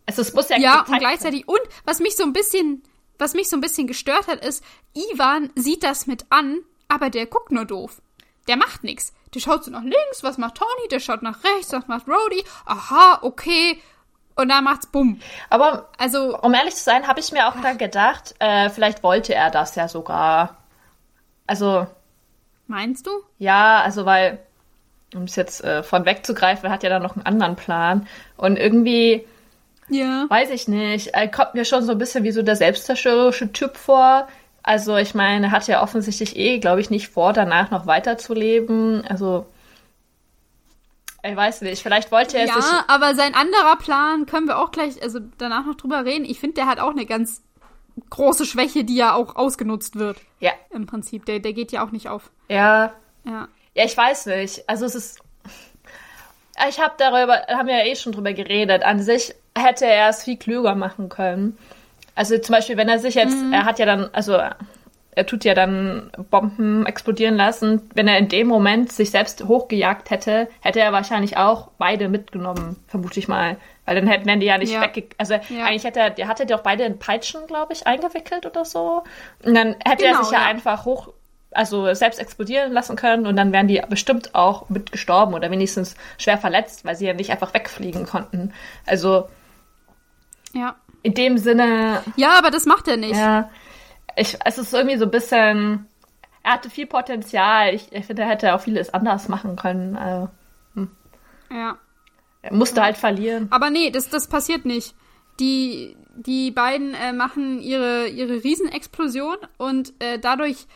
[0.08, 1.48] Also es muss ja Ja, und gleichzeitig.
[1.48, 2.84] Und was mich so ein bisschen,
[3.18, 7.26] was mich so ein bisschen gestört hat, ist, Ivan sieht das mit an, aber der
[7.26, 8.02] guckt nur doof.
[8.48, 9.14] Der macht nichts.
[9.34, 10.88] Der schaut so nach links, was macht Tony?
[10.92, 12.44] Der schaut nach rechts, was macht Rhodey?
[12.66, 13.80] Aha, okay
[14.36, 15.20] und dann macht's bumm.
[15.50, 19.34] Aber also, um ehrlich zu sein, habe ich mir auch dann gedacht, äh, vielleicht wollte
[19.34, 20.58] er das ja sogar.
[21.48, 21.88] Also.
[22.68, 23.12] Meinst du?
[23.38, 24.40] Ja, also weil,
[25.14, 28.08] um es jetzt äh, von wegzugreifen, hat ja dann noch einen anderen Plan.
[28.38, 29.28] Und irgendwie.
[29.90, 30.26] Ja.
[30.30, 31.08] Weiß ich nicht.
[31.08, 34.28] Er kommt mir schon so ein bisschen wie so der selbstzerstörerische Typ vor.
[34.64, 39.06] Also, ich meine, er hat ja offensichtlich eh, glaube ich, nicht vor, danach noch weiterzuleben.
[39.08, 39.46] Also,
[41.24, 42.66] ich weiß nicht, vielleicht wollte er ja, sich.
[42.66, 46.26] Ja, aber sein anderer Plan können wir auch gleich, also danach noch drüber reden.
[46.26, 47.44] Ich finde, der hat auch eine ganz
[48.10, 50.18] große Schwäche, die ja auch ausgenutzt wird.
[50.40, 50.52] Ja.
[50.72, 51.26] Im Prinzip.
[51.26, 52.32] Der, der geht ja auch nicht auf.
[52.50, 52.94] Ja.
[53.24, 53.48] Ja.
[53.74, 54.68] Ja, ich weiß nicht.
[54.68, 55.20] Also es ist.
[56.70, 58.84] Ich habe darüber, haben wir ja eh schon drüber geredet.
[58.84, 61.58] An sich hätte er es viel klüger machen können.
[62.16, 63.54] Also zum Beispiel, wenn er sich jetzt, mhm.
[63.54, 64.40] er hat ja dann, also
[65.16, 67.90] er tut ja dann Bomben explodieren lassen.
[67.94, 72.76] Wenn er in dem Moment sich selbst hochgejagt hätte, hätte er wahrscheinlich auch beide mitgenommen,
[72.88, 73.58] vermute ich mal.
[73.86, 74.82] Weil dann hätten die ja nicht ja.
[74.82, 75.08] wegge...
[75.18, 75.66] Also ja.
[75.66, 79.04] eigentlich hätte er, der hatte doch beide in Peitschen, glaube ich, eingewickelt oder so.
[79.44, 81.14] Und dann hätte genau, er sich ja, ja, einfach hoch,
[81.52, 85.96] also selbst explodieren lassen können und dann wären die bestimmt auch mit gestorben oder wenigstens
[86.18, 88.54] schwer verletzt, weil sie ja nicht einfach wegfliegen konnten.
[88.86, 89.30] Also
[90.56, 90.76] ja.
[91.04, 92.02] in dem Sinne.
[92.16, 93.16] Ja, aber das macht er nicht.
[93.16, 93.50] Ja
[94.16, 95.88] ich, es ist irgendwie so ein bisschen,
[96.44, 97.74] er hatte viel Potenzial.
[97.74, 99.96] Ich, ich finde, er hätte auch vieles anders machen können.
[99.96, 100.30] Also,
[100.76, 100.90] hm.
[101.52, 101.78] Ja.
[102.42, 102.86] Er musste ja.
[102.86, 103.48] halt verlieren.
[103.52, 104.96] Aber nee, das, das passiert nicht.
[105.40, 110.68] Die, die beiden äh, machen ihre, ihre Riesenexplosion und äh, dadurch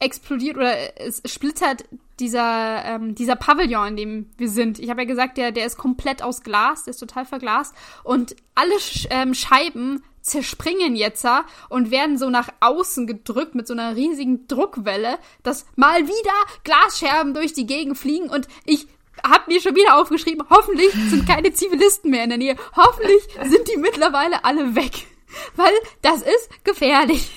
[0.00, 1.84] explodiert oder es splittert
[2.20, 4.78] dieser, ähm, dieser Pavillon, in dem wir sind.
[4.78, 7.74] Ich habe ja gesagt, der, der ist komplett aus Glas, der ist total verglast.
[8.04, 11.26] Und alle Sch ähm, Scheiben zerspringen jetzt
[11.68, 17.34] und werden so nach außen gedrückt mit so einer riesigen Druckwelle, dass mal wieder Glasscherben
[17.34, 18.86] durch die Gegend fliegen und ich
[19.26, 22.56] hab mir schon wieder aufgeschrieben, hoffentlich sind keine Zivilisten mehr in der Nähe.
[22.76, 25.06] Hoffentlich sind die mittlerweile alle weg.
[25.56, 27.30] Weil das ist gefährlich.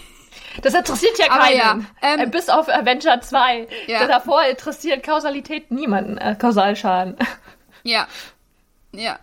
[0.61, 1.57] Das interessiert ja keinen.
[1.57, 3.67] Ja, ähm, äh, Bis auf Avenger 2.
[3.87, 4.07] Ja.
[4.07, 6.17] Davor interessiert Kausalität niemanden.
[6.17, 7.15] Äh, Kausalschaden.
[7.83, 8.07] Ja.
[8.91, 9.19] Ja.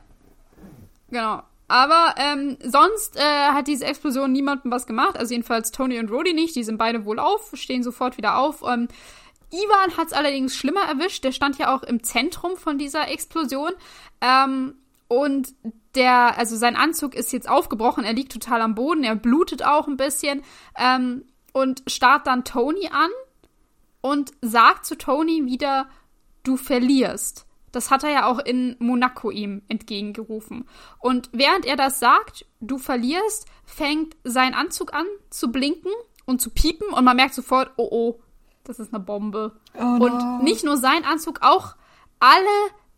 [1.10, 1.42] Genau.
[1.68, 5.18] Aber ähm, sonst äh, hat diese Explosion niemandem was gemacht.
[5.18, 6.56] Also jedenfalls Tony und Rhodey nicht.
[6.56, 8.62] Die sind beide wohl auf, stehen sofort wieder auf.
[8.66, 8.88] Ähm,
[9.50, 11.24] Ivan hat es allerdings schlimmer erwischt.
[11.24, 13.72] Der stand ja auch im Zentrum von dieser Explosion.
[14.20, 14.74] Ähm,
[15.08, 15.54] und
[15.98, 18.04] der, also sein Anzug ist jetzt aufgebrochen.
[18.04, 19.02] Er liegt total am Boden.
[19.02, 20.42] Er blutet auch ein bisschen.
[20.78, 23.10] Ähm, und starrt dann Tony an
[24.00, 25.88] und sagt zu Tony wieder,
[26.44, 27.46] du verlierst.
[27.72, 30.68] Das hat er ja auch in Monaco ihm entgegengerufen.
[31.00, 35.92] Und während er das sagt, du verlierst, fängt sein Anzug an zu blinken
[36.26, 38.20] und zu piepen und man merkt sofort, oh oh,
[38.64, 39.58] das ist eine Bombe.
[39.74, 40.04] Oh no.
[40.04, 41.74] Und nicht nur sein Anzug, auch
[42.20, 42.46] alle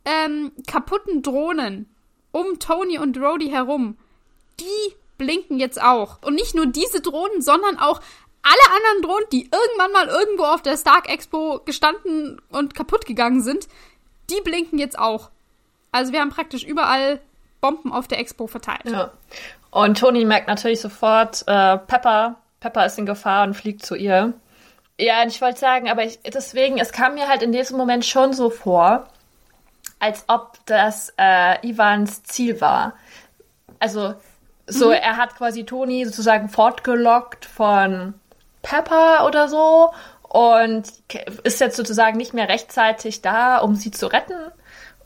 [0.05, 1.90] ähm, kaputten Drohnen
[2.33, 3.97] um Tony und Rhodey herum,
[4.59, 6.19] die blinken jetzt auch.
[6.23, 8.01] Und nicht nur diese Drohnen, sondern auch
[8.43, 13.43] alle anderen Drohnen, die irgendwann mal irgendwo auf der Stark Expo gestanden und kaputt gegangen
[13.43, 13.69] sind,
[14.31, 15.31] die blinken jetzt auch.
[15.93, 17.21] Also wir haben praktisch überall
[17.61, 18.87] Bomben auf der Expo verteilt.
[18.87, 19.13] Ja.
[19.71, 24.35] Und Tony merkt natürlich sofort, äh, Pepper Pepper ist in Gefahr und fliegt zu ihr.
[24.99, 28.35] Ja, ich wollte sagen, aber ich, deswegen, es kam mir halt in diesem Moment schon
[28.35, 29.09] so vor,
[30.01, 32.95] als ob das äh, Ivans Ziel war.
[33.79, 34.15] Also,
[34.67, 34.95] so, mhm.
[34.95, 38.15] er hat quasi Toni sozusagen fortgelockt von
[38.63, 40.85] Pepper oder so und
[41.45, 44.53] ist jetzt sozusagen nicht mehr rechtzeitig da, um sie zu retten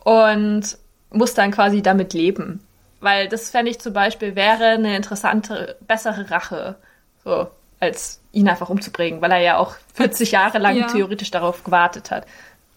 [0.04, 0.78] und
[1.10, 2.64] muss dann quasi damit leben.
[3.00, 6.76] Weil das fände ich zum Beispiel wäre eine interessante, bessere Rache.
[7.24, 7.48] So,
[7.80, 10.86] als ihn einfach umzubringen, weil er ja auch 40 Jahre lang ja.
[10.86, 12.26] theoretisch darauf gewartet hat.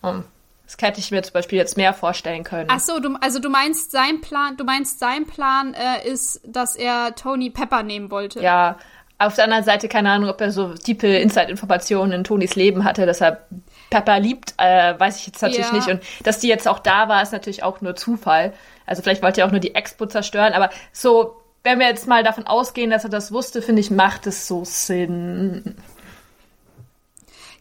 [0.01, 0.23] Um,
[0.67, 2.67] das hätte ich mir zum Beispiel jetzt mehr vorstellen können.
[2.69, 6.75] Ach so, du, also du meinst sein Plan, du meinst sein Plan äh, ist, dass
[6.75, 8.41] er Tony Pepper nehmen wollte.
[8.41, 8.77] Ja,
[9.17, 13.05] auf der anderen Seite keine Ahnung, ob er so tiefe Inside-Informationen in Tonys Leben hatte,
[13.05, 13.47] dass er
[13.89, 15.73] Pepper liebt, äh, weiß ich jetzt natürlich ja.
[15.73, 15.87] nicht.
[15.87, 18.53] Und dass die jetzt auch da war, ist natürlich auch nur Zufall.
[18.85, 22.23] Also vielleicht wollte er auch nur die Expo zerstören, aber so, wenn wir jetzt mal
[22.23, 25.77] davon ausgehen, dass er das wusste, finde ich, macht es so Sinn.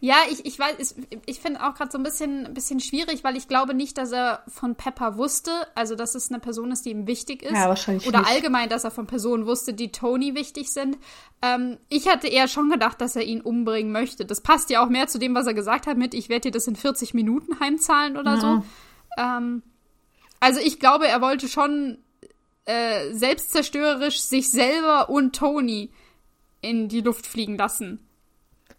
[0.00, 0.94] Ja, ich, ich weiß,
[1.26, 4.12] ich finde auch gerade so ein bisschen, ein bisschen schwierig, weil ich glaube nicht, dass
[4.12, 7.52] er von Pepper wusste, also dass es eine Person ist, die ihm wichtig ist.
[7.52, 8.30] Ja, wahrscheinlich Oder nicht.
[8.30, 10.98] allgemein, dass er von Personen wusste, die Tony wichtig sind.
[11.42, 14.24] Ähm, ich hatte eher schon gedacht, dass er ihn umbringen möchte.
[14.24, 16.52] Das passt ja auch mehr zu dem, was er gesagt hat mit, ich werde dir
[16.52, 18.40] das in 40 Minuten heimzahlen oder mhm.
[18.40, 18.64] so.
[19.16, 19.62] Ähm,
[20.40, 21.98] also ich glaube, er wollte schon
[22.66, 25.90] äh, selbstzerstörerisch sich selber und Tony
[26.60, 28.05] in die Luft fliegen lassen.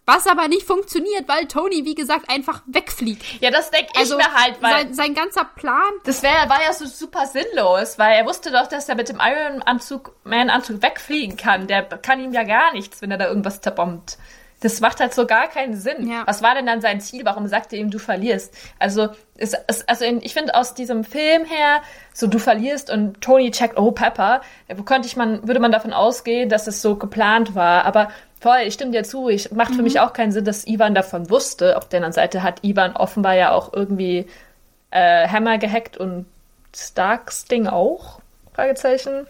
[0.09, 3.41] Was aber nicht funktioniert, weil Tony, wie gesagt, einfach wegfliegt.
[3.41, 4.71] Ja, das denke ich also, mir halt, weil.
[4.71, 5.91] Sein, sein ganzer Plan.
[6.05, 9.19] Das wär, war ja so super sinnlos, weil er wusste doch, dass er mit dem
[9.19, 11.67] Iron Anzug, Man-Anzug wegfliegen kann.
[11.67, 14.17] Der kann ihm ja gar nichts, wenn er da irgendwas zerbombt.
[14.61, 16.09] Das macht halt so gar keinen Sinn.
[16.09, 16.25] Ja.
[16.25, 17.25] Was war denn dann sein Ziel?
[17.25, 18.55] Warum sagte er ihm, du verlierst?
[18.79, 21.81] Also, es, es, also in, ich finde aus diesem Film her,
[22.13, 24.41] so du verlierst und Tony checkt, oh Pepper,
[24.85, 27.85] könnte ich man, würde man davon ausgehen, dass es so geplant war.
[27.85, 29.29] Aber Voll, ich stimme dir zu.
[29.29, 29.83] Ich macht für mhm.
[29.83, 31.77] mich auch keinen Sinn, dass Ivan davon wusste.
[31.77, 34.27] Auf der anderen Seite hat Ivan offenbar ja auch irgendwie
[34.91, 36.25] äh, Hammer gehackt und
[36.75, 38.21] Starks Ding auch?
[38.53, 39.27] Fragezeichen.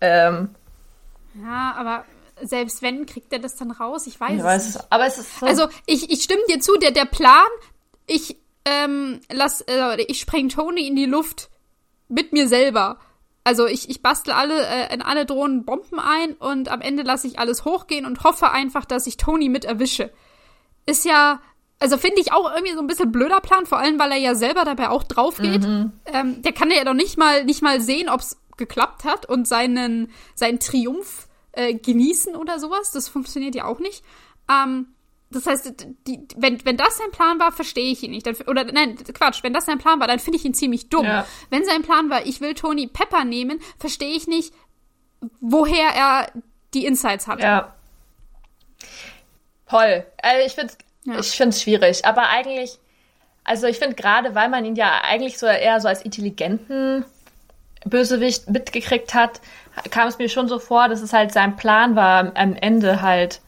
[0.00, 0.54] Ähm,
[1.34, 2.04] ja, aber
[2.42, 4.06] selbst wenn, kriegt er das dann raus?
[4.06, 4.86] Ich weiß, ich weiß es nicht.
[4.90, 5.46] Aber es ist so.
[5.46, 7.46] Also, ich, ich stimme dir zu, der, der Plan,
[8.06, 11.50] ich ähm, lass, äh, ich spreng Tony in die Luft
[12.08, 12.98] mit mir selber.
[13.48, 17.26] Also ich, ich bastel alle äh, in alle Drohnen Bomben ein und am Ende lasse
[17.26, 20.10] ich alles hochgehen und hoffe einfach, dass ich Tony mit erwische.
[20.84, 21.40] Ist ja,
[21.80, 24.34] also finde ich auch irgendwie so ein bisschen blöder Plan, vor allem weil er ja
[24.34, 25.62] selber dabei auch drauf geht.
[25.62, 25.92] Mhm.
[26.04, 29.48] Ähm, der kann ja doch nicht mal nicht mal sehen, ob es geklappt hat und
[29.48, 32.90] seinen seinen Triumph äh, genießen oder sowas.
[32.90, 34.04] Das funktioniert ja auch nicht.
[34.50, 34.88] Ähm,
[35.30, 38.26] das heißt, die, wenn, wenn das sein Plan war, verstehe ich ihn nicht.
[38.26, 41.04] Dann, oder nein, Quatsch, wenn das sein Plan war, dann finde ich ihn ziemlich dumm.
[41.04, 41.26] Ja.
[41.50, 44.54] Wenn sein Plan war, ich will Tony Pepper nehmen, verstehe ich nicht,
[45.40, 46.32] woher er
[46.72, 47.40] die Insights hat.
[47.40, 47.74] Ja.
[49.68, 50.06] Toll.
[50.22, 50.72] Also ich finde
[51.18, 51.52] es ja.
[51.52, 52.78] schwierig, aber eigentlich,
[53.44, 57.04] also ich finde gerade, weil man ihn ja eigentlich so eher so als intelligenten
[57.84, 59.42] Bösewicht mitgekriegt hat,
[59.90, 63.40] kam es mir schon so vor, dass es halt sein Plan war, am Ende halt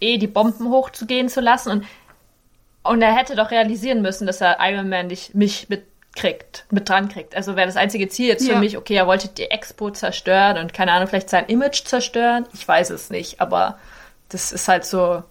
[0.00, 1.84] eh die Bomben hochzugehen zu lassen und
[2.82, 7.08] und er hätte doch realisieren müssen, dass er Iron Man nicht mich mitkriegt, mit dran
[7.08, 7.36] kriegt.
[7.36, 8.54] Also wäre das einzige Ziel jetzt ja.
[8.54, 12.46] für mich, okay, er wollte die Expo zerstören und keine Ahnung, vielleicht sein Image zerstören.
[12.54, 13.78] Ich weiß es nicht, aber
[14.28, 15.22] das ist halt so.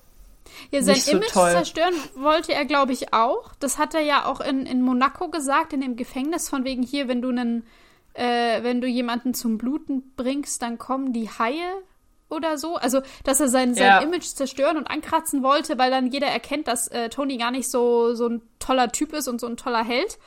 [0.71, 1.51] Ja, sein so Image toll.
[1.51, 3.51] zerstören wollte er, glaube ich, auch.
[3.59, 7.07] Das hat er ja auch in, in Monaco gesagt, in dem Gefängnis, von wegen hier,
[7.07, 7.65] wenn du einen,
[8.13, 11.81] äh, wenn du jemanden zum Bluten bringst, dann kommen die Haie
[12.29, 12.75] oder so.
[12.75, 13.99] Also, dass er sein, sein ja.
[13.99, 18.13] Image zerstören und ankratzen wollte, weil dann jeder erkennt, dass äh, Tony gar nicht so,
[18.15, 20.17] so ein toller Typ ist und so ein toller Held.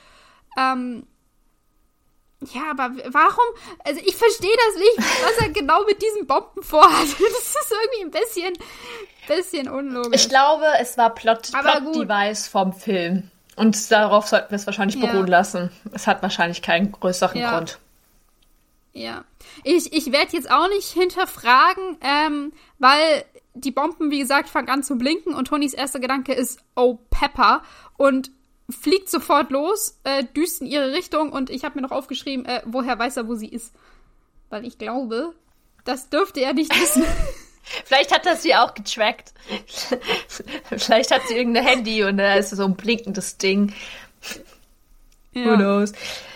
[0.59, 1.07] Ähm,
[2.53, 3.45] ja, aber warum?
[3.85, 6.91] Also ich verstehe das nicht, was er genau mit diesen Bomben vorhat.
[7.09, 8.53] Das ist irgendwie ein bisschen,
[9.29, 10.23] bisschen unlogisch.
[10.23, 13.31] Ich glaube, es war Plot, Plot Device vom Film.
[13.55, 15.39] Und darauf sollten wir es wahrscheinlich beruhen ja.
[15.39, 15.71] lassen.
[15.93, 17.53] Es hat wahrscheinlich keinen größeren ja.
[17.53, 17.79] Grund.
[18.93, 19.25] Ja.
[19.65, 24.83] Ich, ich werde jetzt auch nicht hinterfragen, ähm, weil die Bomben, wie gesagt, fangen an
[24.83, 27.63] zu blinken und Tonys erster Gedanke ist, oh, Pepper.
[27.97, 28.31] Und
[28.71, 32.63] fliegt sofort los, äh, düst in ihre Richtung und ich habe mir noch aufgeschrieben, äh,
[32.65, 33.75] woher weiß er, wo sie ist.
[34.51, 35.35] Weil ich glaube,
[35.85, 37.05] das dürfte er nicht wissen.
[37.85, 39.33] Vielleicht hat er sie auch getrackt.
[40.77, 43.73] Vielleicht hat sie irgendein Handy und da ist so ein blinkendes Ding.
[45.33, 45.45] Ja.
[45.45, 45.93] Who knows?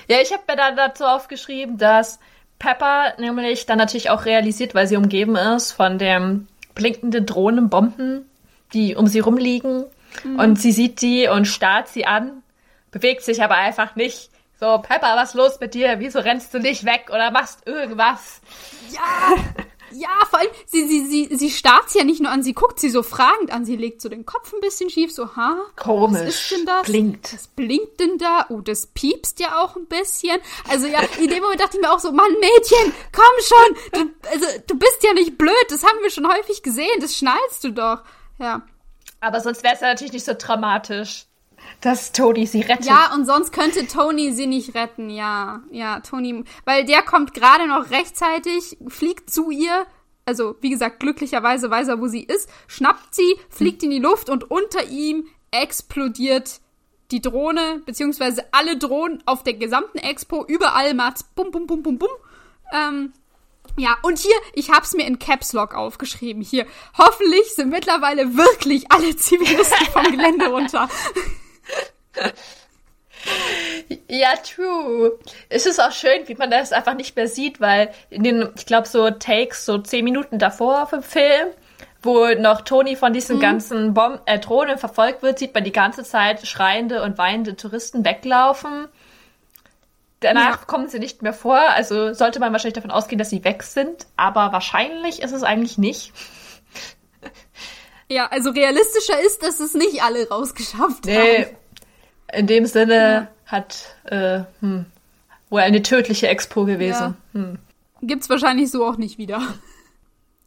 [0.08, 2.20] Ja, ich habe mir dann dazu aufgeschrieben, dass
[2.58, 8.28] Pepper nämlich dann natürlich auch realisiert, weil sie umgeben ist von den blinkenden Drohnenbomben,
[8.72, 9.84] die um sie rumliegen.
[10.24, 10.38] Mhm.
[10.38, 12.42] Und sie sieht die und starrt sie an,
[12.90, 14.30] bewegt sich aber einfach nicht.
[14.58, 15.96] So, Pepper, was ist los mit dir?
[15.98, 18.40] Wieso rennst du nicht weg oder machst irgendwas?
[18.90, 19.64] Ja!
[19.92, 22.80] Ja, vor allem, sie, sie, sie, sie starrt sie ja nicht nur an, sie guckt
[22.80, 25.58] sie so fragend an, sie legt so den Kopf ein bisschen schief, so, ha?
[25.76, 26.20] Komisch.
[26.20, 26.86] Was ist denn das?
[26.86, 27.32] Blinkt.
[27.32, 28.46] Was blinkt denn da?
[28.48, 30.38] Oh, das piepst ja auch ein bisschen.
[30.68, 33.76] Also ja, in dem Moment dachte ich mir auch so, Mann, Mädchen, komm schon!
[33.92, 37.64] Du, also, du bist ja nicht blöd, das haben wir schon häufig gesehen, das schnallst
[37.64, 38.02] du doch.
[38.38, 38.62] Ja.
[39.20, 41.25] Aber sonst wäre es ja natürlich nicht so dramatisch,
[41.80, 42.86] dass Tony sie rettet.
[42.86, 45.62] Ja, und sonst könnte Tony sie nicht retten, ja.
[45.70, 49.86] Ja, Tony, weil der kommt gerade noch rechtzeitig, fliegt zu ihr,
[50.24, 54.28] also wie gesagt, glücklicherweise weiß er, wo sie ist, schnappt sie, fliegt in die Luft
[54.28, 56.60] und unter ihm explodiert
[57.10, 61.98] die Drohne, beziehungsweise alle Drohnen auf der gesamten Expo, überall macht's bum, bum, bum, bum,
[61.98, 62.08] bum.
[62.72, 63.12] Ähm,
[63.76, 66.42] ja, und hier, ich hab's mir in Caps Lock aufgeschrieben.
[66.42, 70.88] Hier, hoffentlich sind mittlerweile wirklich alle Zivilisten vom Gelände runter.
[74.08, 75.18] Ja, true.
[75.48, 78.66] Es ist auch schön, wie man das einfach nicht mehr sieht, weil in den, ich
[78.66, 81.48] glaube, so Takes, so zehn Minuten davor vom Film,
[82.02, 83.40] wo noch Tony von diesen mhm.
[83.40, 88.04] ganzen Bom äh, Drohnen verfolgt wird, sieht man die ganze Zeit schreiende und weinende Touristen
[88.04, 88.88] weglaufen.
[90.20, 90.64] Danach ja.
[90.66, 94.06] kommen sie nicht mehr vor, also sollte man wahrscheinlich davon ausgehen, dass sie weg sind,
[94.16, 96.12] aber wahrscheinlich ist es eigentlich nicht.
[98.08, 101.56] Ja, also realistischer ist, dass es nicht alle rausgeschafft nee, haben.
[102.32, 103.28] In dem Sinne ja.
[103.46, 104.86] hat äh, hm,
[105.50, 107.16] wohl eine tödliche Expo gewesen.
[107.32, 107.40] Ja.
[107.40, 107.58] Hm.
[108.02, 109.42] Gibt's wahrscheinlich so auch nicht wieder.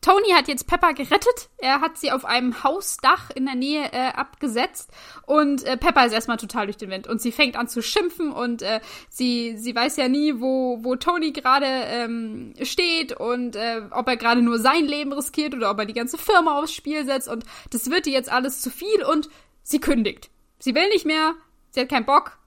[0.01, 1.49] Tony hat jetzt Pepper gerettet.
[1.57, 4.91] Er hat sie auf einem Hausdach in der Nähe äh, abgesetzt
[5.25, 8.31] und äh, Pepper ist erstmal total durch den Wind und sie fängt an zu schimpfen
[8.31, 13.81] und äh, sie sie weiß ja nie, wo wo Tony gerade ähm, steht und äh,
[13.91, 17.05] ob er gerade nur sein Leben riskiert oder ob er die ganze Firma aufs Spiel
[17.05, 19.29] setzt und das wird ihr jetzt alles zu viel und
[19.63, 20.29] sie kündigt.
[20.59, 21.35] Sie will nicht mehr,
[21.71, 22.37] sie hat keinen Bock,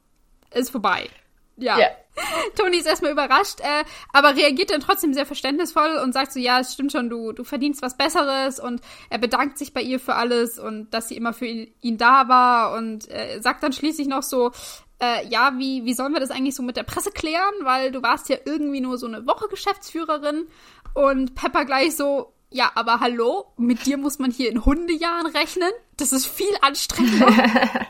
[0.53, 1.09] ist vorbei.
[1.57, 1.79] Ja.
[1.79, 1.91] Yeah.
[2.57, 6.61] Toni ist erstmal überrascht, äh, aber reagiert dann trotzdem sehr verständnisvoll und sagt so, ja,
[6.61, 10.15] es stimmt schon, du, du verdienst was Besseres und er bedankt sich bei ihr für
[10.15, 14.09] alles und dass sie immer für ihn, ihn da war und äh, sagt dann schließlich
[14.09, 14.53] noch so,
[15.01, 18.03] äh, ja, wie, wie sollen wir das eigentlich so mit der Presse klären, weil du
[18.03, 20.47] warst ja irgendwie nur so eine Woche Geschäftsführerin
[20.95, 25.71] und Pepper gleich so, ja, aber hallo, mit dir muss man hier in Hundejahren rechnen,
[25.97, 27.33] das ist viel anstrengender.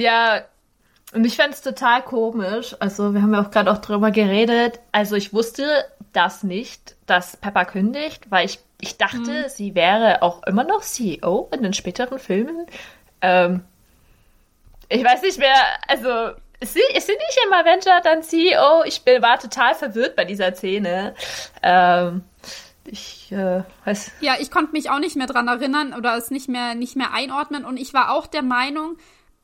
[0.00, 0.42] ja,
[1.12, 2.76] und ich fände es total komisch.
[2.78, 4.80] Also, wir haben ja auch gerade auch drüber geredet.
[4.92, 9.48] Also, ich wusste das nicht, dass Pepper kündigt, weil ich, ich dachte, mhm.
[9.48, 12.66] sie wäre auch immer noch CEO in den späteren Filmen.
[13.20, 13.64] Ähm,
[14.88, 15.56] ich weiß nicht mehr,
[15.88, 18.84] also, ist sie, ist sie nicht im Avenger dann CEO?
[18.84, 21.14] Ich bin, war total verwirrt bei dieser Szene.
[21.62, 22.22] Ähm,
[22.84, 24.12] ich äh, weiß.
[24.20, 27.12] Ja, ich konnte mich auch nicht mehr dran erinnern oder es nicht mehr, nicht mehr
[27.12, 27.64] einordnen.
[27.64, 28.96] Und ich war auch der Meinung,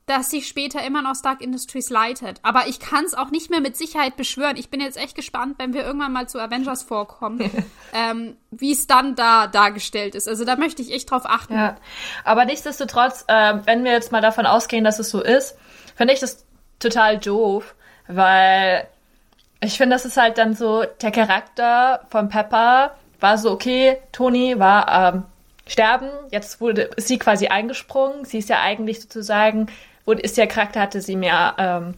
[0.06, 2.38] dass sie später immer noch Stark Industries leitet.
[2.42, 4.56] Aber ich kann es auch nicht mehr mit Sicherheit beschwören.
[4.56, 7.50] Ich bin jetzt echt gespannt, wenn wir irgendwann mal zu Avengers vorkommen,
[7.92, 10.28] ähm, wie es dann da dargestellt ist.
[10.28, 11.54] Also da möchte ich echt drauf achten.
[11.54, 11.76] Ja,
[12.24, 15.58] aber nichtsdestotrotz, äh, wenn wir jetzt mal davon ausgehen, dass es so ist,
[15.96, 16.46] finde ich das
[16.78, 17.74] total doof,
[18.06, 18.86] weil
[19.60, 24.58] ich finde, das ist halt dann so, der Charakter von Pepper war so, okay, Tony
[24.58, 25.24] war ähm,
[25.66, 29.66] sterben, jetzt wurde ist sie quasi eingesprungen, sie ist ja eigentlich sozusagen
[30.06, 31.94] und ist der Charakter, hatte sie mehr ähm,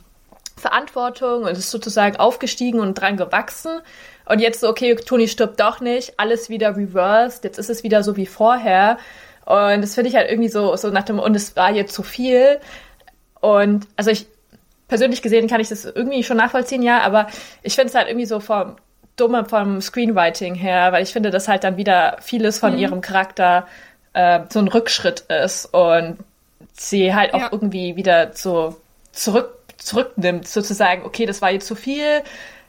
[0.57, 3.81] Verantwortung und ist sozusagen aufgestiegen und dran gewachsen.
[4.27, 8.03] Und jetzt so, okay, Toni stirbt doch nicht, alles wieder reversed, jetzt ist es wieder
[8.03, 8.99] so wie vorher.
[9.47, 12.03] Und das finde ich halt irgendwie so, so nach dem, und es war jetzt zu
[12.03, 12.59] viel.
[13.41, 14.27] Und also ich,
[14.89, 17.29] persönlich gesehen kann ich das irgendwie schon nachvollziehen, ja, aber
[17.63, 18.77] ich finde es halt irgendwie so vom
[19.17, 22.79] Dumme vom Screenwriting her, weil ich finde, dass halt dann wieder vieles von mhm.
[22.79, 23.67] ihrem Charakter
[24.13, 26.19] äh, so ein Rückschritt ist und
[26.81, 27.49] sie halt auch ja.
[27.53, 28.77] irgendwie wieder so
[29.13, 32.23] zurück, zurücknimmt, sozusagen, okay, das war jetzt zu viel,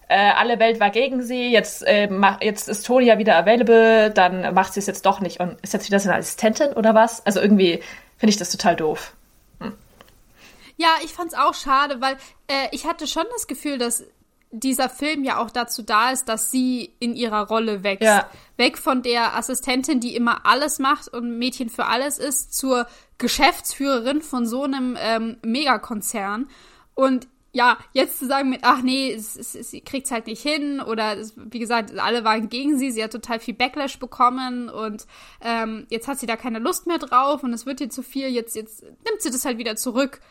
[0.10, 4.10] äh, alle Welt war gegen sie, jetzt, äh, mach, jetzt ist Toni ja wieder available,
[4.10, 7.26] dann macht sie es jetzt doch nicht und ist jetzt wieder seine Assistentin oder was?
[7.26, 7.82] Also irgendwie
[8.18, 9.14] finde ich das total doof.
[9.60, 9.74] Hm.
[10.78, 12.16] Ja, ich fand's auch schade, weil
[12.48, 14.04] äh, ich hatte schon das Gefühl, dass
[14.52, 18.02] dieser Film ja auch dazu da ist, dass sie in ihrer Rolle wächst.
[18.02, 18.28] Ja.
[18.58, 22.88] Weg von der Assistentin, die immer alles macht und Mädchen für alles ist, zur
[23.20, 26.50] Geschäftsführerin von so einem ähm, Megakonzern.
[26.96, 30.80] Und ja, jetzt zu sagen mit, ach nee, es, es, sie kriegt's halt nicht hin
[30.80, 35.08] oder es, wie gesagt, alle waren gegen sie, sie hat total viel Backlash bekommen und
[35.42, 38.28] ähm, jetzt hat sie da keine Lust mehr drauf und es wird ihr zu viel,
[38.28, 40.22] jetzt, jetzt nimmt sie das halt wieder zurück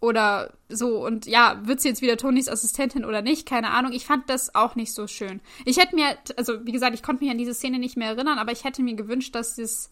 [0.00, 3.48] oder so und ja, wird sie jetzt wieder Tonys Assistentin oder nicht?
[3.48, 3.92] Keine Ahnung.
[3.92, 5.40] Ich fand das auch nicht so schön.
[5.64, 8.38] Ich hätte mir, also wie gesagt, ich konnte mich an diese Szene nicht mehr erinnern,
[8.38, 9.90] aber ich hätte mir gewünscht, dass es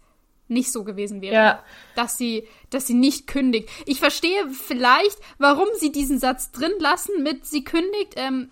[0.49, 1.35] nicht so gewesen wäre.
[1.35, 1.63] Ja.
[1.95, 3.69] Dass sie, dass sie nicht kündigt.
[3.87, 8.51] Ich verstehe vielleicht, warum sie diesen Satz drin lassen mit sie kündigt, ähm,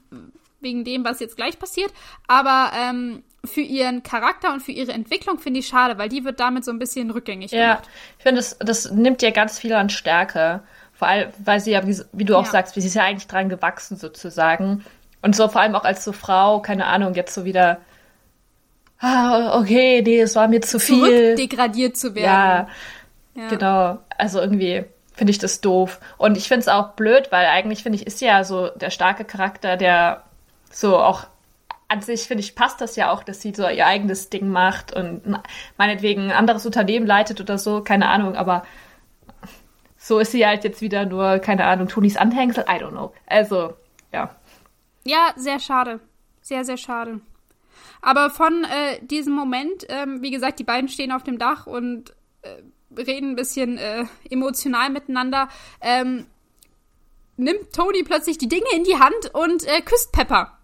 [0.61, 1.93] wegen dem, was jetzt gleich passiert.
[2.27, 6.41] Aber ähm, für ihren Charakter und für ihre Entwicklung finde ich schade, weil die wird
[6.41, 7.89] damit so ein bisschen rückgängig Ja, gemacht.
[8.19, 10.63] ich finde, das, das nimmt ihr ganz viel an Stärke.
[10.95, 12.51] Vor allem, weil sie ja, wie, wie du auch Ja.
[12.53, 14.85] sagst, sie ist ja eigentlich dran gewachsen sozusagen.
[15.23, 17.81] Und so vor allem auch als so Frau, keine Ahnung, jetzt so wieder,
[19.01, 21.35] ah, okay, nee, es war mir zu viel.
[21.37, 22.67] Zurückdegradiert zu Ja, werden.
[23.35, 23.49] Ja.
[23.49, 23.99] genau.
[24.17, 24.85] Also irgendwie
[25.15, 26.01] finde ich das doof.
[26.19, 29.25] Und ich finde es auch blöd, weil eigentlich finde ich, ist ja so der starke
[29.25, 30.25] Charakter, der
[30.71, 31.27] so auch
[31.89, 34.93] an sich, finde ich, passt das ja auch, dass sie so ihr eigenes Ding macht
[34.93, 35.23] und
[35.77, 38.65] meinetwegen ein anderes Unternehmen leitet oder so, keine Ahnung, aber
[39.99, 43.13] so ist sie halt jetzt wieder nur, keine Ahnung, Tonis Anhängsel, I don't know.
[43.27, 43.75] Also,
[44.13, 44.35] ja.
[45.05, 46.01] Ja, sehr schade.
[46.43, 47.21] Sehr, sehr schade.
[48.05, 52.11] Aber von äh, diesem Moment, ähm, wie gesagt, die beiden stehen auf dem Dach und
[52.43, 52.63] äh,
[53.01, 55.49] reden ein bisschen äh, emotional miteinander,
[55.81, 56.27] ähm,
[57.39, 60.59] nimmt Tony plötzlich die Dinge in die Hand und äh, küsst Pepper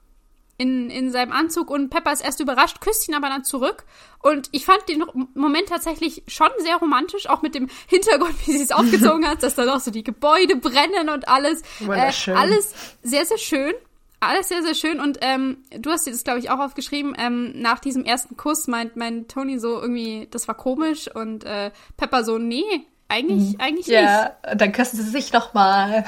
[0.59, 3.85] in, in seinem Anzug und Pepper ist erst überrascht, küsst ihn aber dann zurück.
[4.23, 8.65] Und ich fand den Moment tatsächlich schon sehr romantisch, auch mit dem Hintergrund, wie sie
[8.65, 11.63] es aufgezogen hat, dass da noch so die Gebäude brennen und alles.
[11.63, 12.37] Äh, Wunderschön.
[12.37, 13.73] alles sehr, sehr schön.
[14.21, 15.01] Alles sehr, sehr schön.
[15.01, 17.17] Und ähm, du hast dir das, glaube ich, auch aufgeschrieben.
[17.19, 21.09] Ähm, nach diesem ersten Kuss meint mein Tony so irgendwie, das war komisch.
[21.13, 23.89] Und äh, Pepper so, nee, eigentlich, eigentlich nicht.
[23.89, 26.05] Ja, dann küssen sie sich nochmal.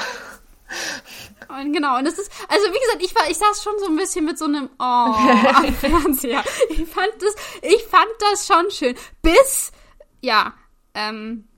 [1.48, 3.96] Und genau, und das ist, also wie gesagt, ich war, ich saß schon so ein
[3.96, 4.82] bisschen mit so einem Oh
[5.54, 6.42] am Fernseher.
[6.70, 8.94] Ich fand das, ich fand das schon schön.
[9.20, 9.72] Bis,
[10.20, 10.54] ja,
[10.94, 11.48] ähm,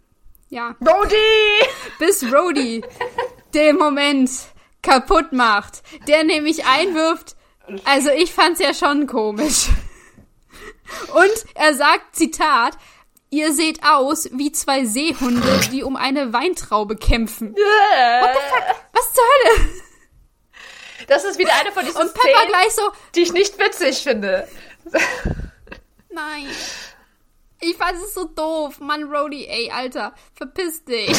[0.49, 1.17] ja, Brody!
[1.99, 2.83] bis Rhodey
[3.55, 4.31] den Moment
[4.85, 7.37] kaputt macht, der nämlich einwirft,
[7.85, 9.69] also ich fand's ja schon komisch.
[11.15, 12.77] Und er sagt, Zitat,
[13.31, 17.55] ihr seht aus wie zwei Seehunde, die um eine Weintraube kämpfen.
[17.55, 19.71] Was zur Hölle?
[21.09, 24.03] Das ist wieder eine von diesen Und Pepper Szenen, gleich so, die ich nicht witzig
[24.03, 24.49] finde.
[26.11, 26.47] Nein.
[27.61, 28.79] Ich fand es so doof.
[28.81, 31.19] Mann, Rhodey, ey, Alter, verpiss dich.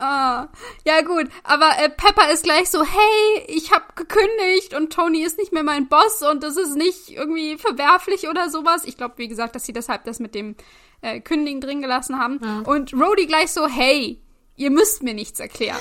[0.00, 0.48] ah,
[0.84, 5.38] ja gut, aber äh, Pepper ist gleich so, hey, ich hab gekündigt und Tony ist
[5.38, 8.84] nicht mehr mein Boss und das ist nicht irgendwie verwerflich oder sowas.
[8.84, 10.56] Ich glaube, wie gesagt, dass sie deshalb das mit dem
[11.02, 12.38] äh, Kündigen drin gelassen haben.
[12.64, 14.20] Und Rhodey gleich so, hey,
[14.56, 15.80] ihr müsst mir nichts erklären.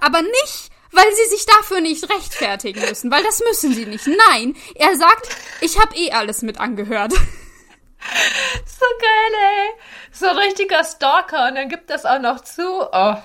[0.00, 4.06] Aber nicht, weil sie sich dafür nicht rechtfertigen müssen, weil das müssen sie nicht.
[4.28, 5.28] Nein, er sagt,
[5.60, 7.12] ich habe eh alles mit angehört.
[8.64, 9.68] So geil, ey.
[10.10, 12.62] So ein richtiger Stalker und dann gibt das auch noch zu.
[12.90, 13.16] Oh,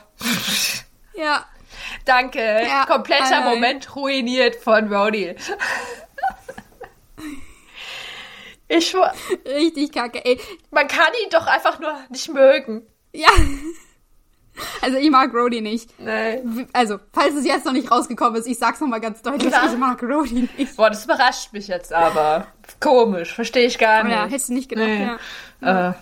[1.13, 1.45] Ja,
[2.05, 2.39] danke.
[2.67, 3.45] Ja, Kompletter nein.
[3.53, 5.35] Moment ruiniert von Rhodey.
[8.67, 9.13] Ich, schwör,
[9.45, 10.39] richtig kacke, ey.
[10.71, 12.81] man kann ihn doch einfach nur nicht mögen.
[13.13, 13.29] Ja.
[14.81, 15.99] Also ich mag Rhodey nicht.
[15.99, 16.41] Nee.
[16.73, 19.65] Also, falls es jetzt noch nicht rausgekommen ist, ich sag's nochmal ganz deutlich, Ja.
[19.71, 20.77] ich mag Rhodey nicht.
[20.77, 22.47] Boah, das überrascht mich jetzt aber.
[22.79, 24.13] Komisch, verstehe ich gar Oh nicht.
[24.15, 25.09] ja, hättest du nicht gedacht, Nee.
[25.61, 25.89] ja.
[25.89, 25.93] Äh.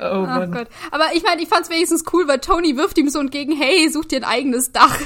[0.00, 0.52] Oh Ach Mann.
[0.52, 0.68] Gott.
[0.90, 4.06] Aber ich meine, ich fand's wenigstens cool, weil Tony wirft ihm so entgegen, hey, such
[4.06, 4.98] dir ein eigenes Dach.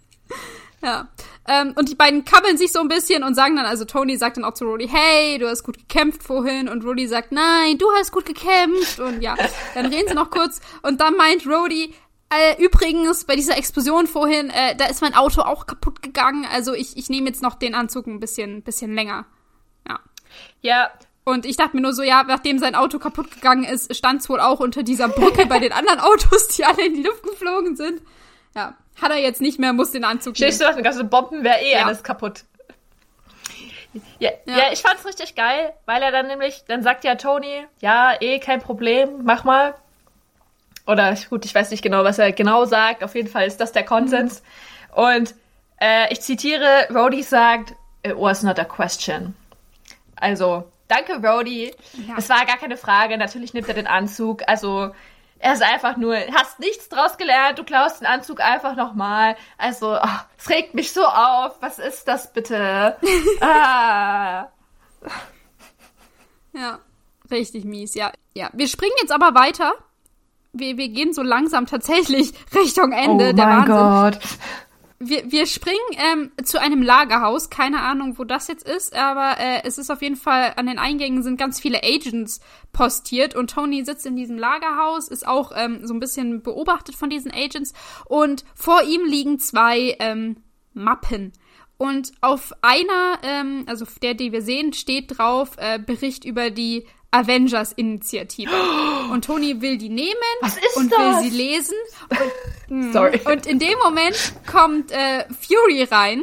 [0.82, 1.08] ja.
[1.48, 4.36] Ähm, und die beiden kabbeln sich so ein bisschen und sagen dann, also Tony sagt
[4.36, 6.68] dann auch zu Rhodey, hey, du hast gut gekämpft vorhin.
[6.68, 9.00] Und Rhodey sagt, nein, du hast gut gekämpft.
[9.00, 9.36] Und ja,
[9.74, 10.60] dann reden sie noch kurz.
[10.82, 11.94] Und dann meint Rhodey,
[12.32, 16.46] äh, übrigens, bei dieser Explosion vorhin, äh, da ist mein Auto auch kaputt gegangen.
[16.52, 19.26] Also ich, ich nehme jetzt noch den Anzug ein bisschen, bisschen länger.
[19.88, 19.98] Ja.
[20.60, 20.90] Ja,
[21.24, 24.28] Und ich dachte mir nur so, ja, nachdem sein Auto kaputt gegangen ist, stand es
[24.28, 27.76] wohl auch unter dieser Brücke bei den anderen Autos, die alle in die Luft geflogen
[27.76, 28.00] sind.
[28.54, 30.52] Ja, hat er jetzt nicht mehr, muss den Anzug nehmen.
[30.52, 31.84] Stehst du noch, ganze Bomben wäre eh Ja.
[31.84, 32.44] alles kaputt.
[34.18, 34.56] Ja, ja.
[34.58, 34.72] Ja.
[34.72, 38.60] ich fand's richtig geil, weil er dann nämlich, dann sagt ja Tony, ja, eh, kein
[38.60, 39.74] Problem, mach mal.
[40.86, 43.04] Oder gut, ich weiß nicht genau, was er genau sagt.
[43.04, 44.42] Auf jeden Fall ist das der Konsens.
[44.94, 45.34] Und
[45.80, 49.34] äh, ich zitiere, Rhodey sagt, it was not a question.
[50.16, 51.74] Also, danke Rhodey.
[52.06, 52.14] Ja.
[52.18, 53.16] Es war gar keine Frage.
[53.18, 54.42] Natürlich nimmt er den Anzug.
[54.46, 54.92] Also,
[55.38, 59.36] er ist einfach nur, hast nichts draus gelernt, du klaust den Anzug einfach nochmal.
[59.56, 61.56] Also, ach, es regt mich so auf.
[61.60, 62.96] Was ist das bitte?
[63.40, 64.48] ah.
[66.52, 66.78] Ja,
[67.30, 68.12] richtig mies, ja.
[68.34, 69.72] Ja, wir springen jetzt aber weiter.
[70.52, 73.30] Wir, wir gehen so langsam tatsächlich Richtung Ende.
[73.30, 74.20] oh der mein Wahnsinn.
[74.20, 74.38] Gott.
[75.02, 77.48] Wir, wir springen ähm, zu einem Lagerhaus.
[77.48, 80.78] Keine Ahnung, wo das jetzt ist, aber äh, es ist auf jeden Fall, an den
[80.78, 82.40] Eingängen sind ganz viele Agents
[82.74, 87.08] postiert und Tony sitzt in diesem Lagerhaus, ist auch ähm, so ein bisschen beobachtet von
[87.08, 87.72] diesen Agents
[88.10, 90.36] und vor ihm liegen zwei ähm,
[90.74, 91.32] Mappen.
[91.78, 96.86] Und auf einer, ähm, also der, die wir sehen, steht drauf äh, Bericht über die
[97.10, 98.50] Avengers-Initiative.
[99.10, 100.98] Und Tony will die nehmen Was ist und das?
[101.22, 101.74] will sie lesen.
[102.68, 103.20] Und Sorry.
[103.24, 106.22] und in dem Moment kommt äh, Fury rein,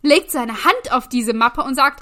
[0.00, 2.00] legt seine Hand auf diese Mappe und sagt,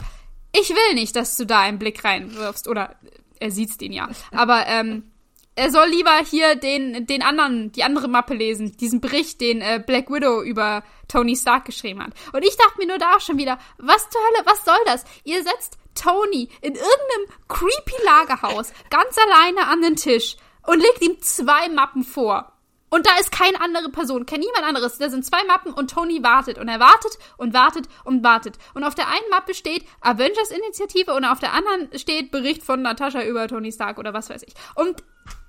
[0.55, 2.69] ich will nicht, dass du da einen Blick reinwirfst.
[2.69, 2.95] Oder
[3.41, 4.09] er sieht's den ja.
[4.31, 5.11] Aber ähm,
[5.55, 9.83] er soll lieber hier den, den anderen, die andere Mappe lesen, diesen Bericht, den äh,
[9.85, 12.13] Black Widow über Tony Stark geschrieben hat.
[12.33, 15.05] Und ich dachte mir nur da auch schon wieder, was zur Hölle, was soll das?
[15.25, 20.37] Ihr setzt Tony in irgendeinem creepy Lagerhaus ganz alleine an den Tisch
[20.67, 22.53] und legt ihm zwei Mappen vor.
[22.93, 24.99] Und da ist keine andere Person, kein niemand anderes.
[24.99, 26.59] Da sind zwei Mappen und Tony wartet.
[26.59, 28.59] Und er wartet und wartet und wartet.
[28.75, 33.23] Und auf der einen Mappe steht Avengers-Initiative und auf der anderen steht Bericht von Natascha
[33.23, 34.53] über Tony Stark oder was weiß ich.
[34.75, 35.03] Und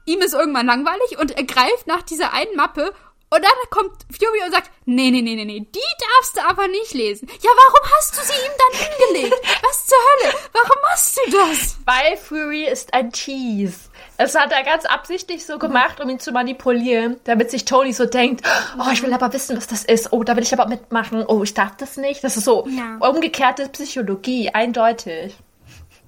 [0.06, 2.94] ihm ist irgendwann langweilig und er greift nach dieser einen Mappe
[3.34, 5.80] und dann kommt Fury und sagt, nee, nee, nee, nee, nee, die
[6.16, 7.28] darfst du aber nicht lesen.
[7.42, 9.48] Ja, warum hast du sie ihm dann hingelegt?
[9.64, 10.36] Was zur Hölle?
[10.54, 11.78] Warum machst du das?
[11.86, 13.90] Weil Fury ist ein Tease.
[14.18, 18.06] Das hat er ganz absichtlich so gemacht, um ihn zu manipulieren, damit sich Tony so
[18.06, 18.46] denkt,
[18.78, 20.14] oh, ich will aber wissen, was das ist.
[20.14, 21.26] Oh, da will ich aber mitmachen.
[21.28, 22.24] Oh, ich darf das nicht.
[22.24, 22.98] Das ist so ja.
[22.98, 25.36] umgekehrte Psychologie, eindeutig.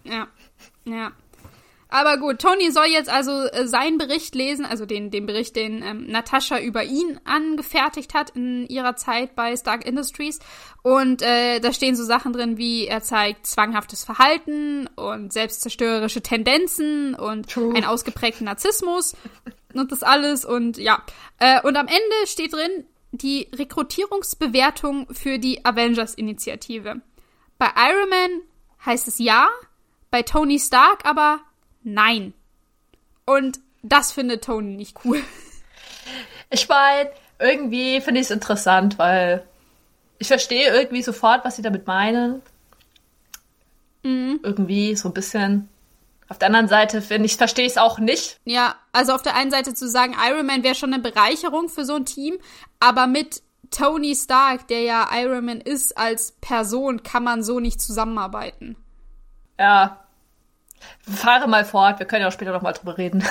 [0.03, 0.27] Ja,
[0.85, 1.11] ja.
[1.87, 5.83] Aber gut, Tony soll jetzt also äh, seinen Bericht lesen, also den, den Bericht, den
[5.83, 10.39] ähm, Natascha über ihn angefertigt hat in ihrer Zeit bei Stark Industries.
[10.81, 17.13] Und äh, da stehen so Sachen drin wie, er zeigt zwanghaftes Verhalten und selbstzerstörerische Tendenzen
[17.15, 17.75] und True.
[17.75, 19.15] einen ausgeprägten Narzissmus
[19.73, 20.43] und das alles.
[20.43, 21.03] Und ja,
[21.39, 27.01] äh, und am Ende steht drin die Rekrutierungsbewertung für die Avengers-Initiative.
[27.57, 28.41] Bei Iron Man
[28.85, 29.47] heißt es ja,
[30.11, 31.39] bei Tony Stark aber
[31.85, 32.33] nein.
[33.25, 35.21] Und das findet Tony nicht cool.
[36.49, 37.09] Ich meine,
[37.39, 39.45] irgendwie finde ich es interessant, weil
[40.19, 42.41] ich verstehe irgendwie sofort, was sie damit meinen.
[44.03, 44.39] Mhm.
[44.43, 45.69] Irgendwie so ein bisschen.
[46.27, 48.39] Auf der anderen Seite finde ich, verstehe ich es auch nicht.
[48.45, 51.85] Ja, also auf der einen Seite zu sagen, Iron Man wäre schon eine Bereicherung für
[51.85, 52.37] so ein Team,
[52.79, 57.79] aber mit Tony Stark, der ja Iron Man ist als Person, kann man so nicht
[57.79, 58.75] zusammenarbeiten.
[59.59, 60.04] Ja,
[61.01, 63.23] Fahre mal fort, wir können ja auch später noch mal drüber reden.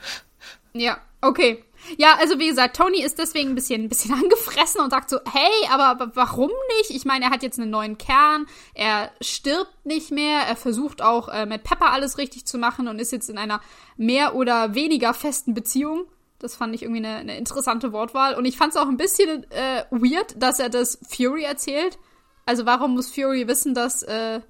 [0.72, 1.62] ja, okay.
[1.98, 5.18] Ja, also wie gesagt, Tony ist deswegen ein bisschen, ein bisschen angefressen und sagt so,
[5.30, 6.90] hey, aber warum nicht?
[6.90, 11.28] Ich meine, er hat jetzt einen neuen Kern, er stirbt nicht mehr, er versucht auch
[11.28, 13.60] äh, mit Pepper alles richtig zu machen und ist jetzt in einer
[13.96, 16.06] mehr oder weniger festen Beziehung.
[16.38, 18.34] Das fand ich irgendwie eine, eine interessante Wortwahl.
[18.34, 21.98] Und ich fand es auch ein bisschen äh, weird, dass er das Fury erzählt.
[22.44, 24.40] Also warum muss Fury wissen, dass äh,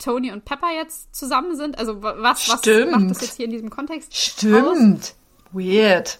[0.00, 1.78] Tony und Pepper jetzt zusammen sind?
[1.78, 4.16] Also was, was macht das jetzt hier in diesem Kontext?
[4.16, 5.00] Stimmt.
[5.00, 5.14] Aus?
[5.52, 6.18] Weird.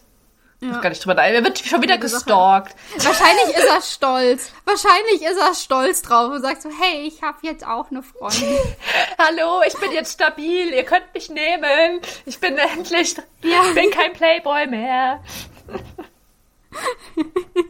[0.60, 0.76] Ja.
[0.76, 1.16] Ich gar nicht drüber.
[1.16, 2.76] Er wird schon wieder gestalkt.
[2.98, 4.52] Wahrscheinlich ist er stolz.
[4.66, 8.58] Wahrscheinlich ist er stolz drauf und sagt so, hey, ich habe jetzt auch eine Freundin.
[9.18, 10.74] Hallo, ich bin jetzt stabil.
[10.74, 12.00] Ihr könnt mich nehmen.
[12.26, 13.62] Ich bin endlich, ja.
[13.68, 15.22] ich bin kein Playboy mehr.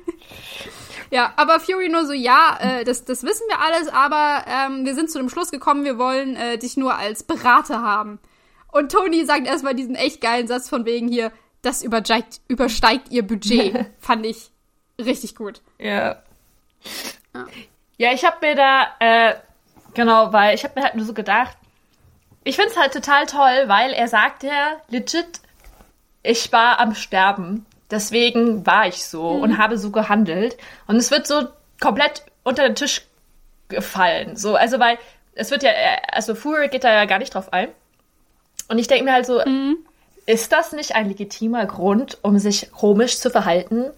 [1.11, 4.95] Ja, aber Fury nur so, ja, äh, das, das wissen wir alles, aber ähm, wir
[4.95, 8.21] sind zu dem Schluss gekommen, wir wollen äh, dich nur als Berater haben.
[8.71, 11.33] Und Tony sagt erstmal diesen echt geilen Satz von wegen hier,
[11.63, 13.87] das übersteigt, übersteigt ihr Budget.
[13.99, 14.51] Fand ich
[14.99, 15.61] richtig gut.
[15.79, 16.23] Ja.
[17.35, 17.47] Ja,
[17.99, 19.35] ja ich habe mir da, äh,
[19.95, 21.57] genau, weil ich habe mir halt nur so gedacht,
[22.45, 25.41] ich find's halt total toll, weil er sagt ja legit,
[26.23, 27.67] ich war am Sterben.
[27.91, 29.43] Deswegen war ich so mhm.
[29.43, 30.57] und habe so gehandelt.
[30.87, 31.49] Und es wird so
[31.81, 33.03] komplett unter den Tisch
[33.69, 34.37] gefallen.
[34.37, 34.99] So, also weil
[35.35, 35.71] es wird ja,
[36.13, 37.69] also Fury geht da ja gar nicht drauf ein.
[38.69, 39.79] Und ich denke mir halt so, mhm.
[40.27, 43.91] ist das nicht ein legitimer Grund, um sich komisch zu verhalten?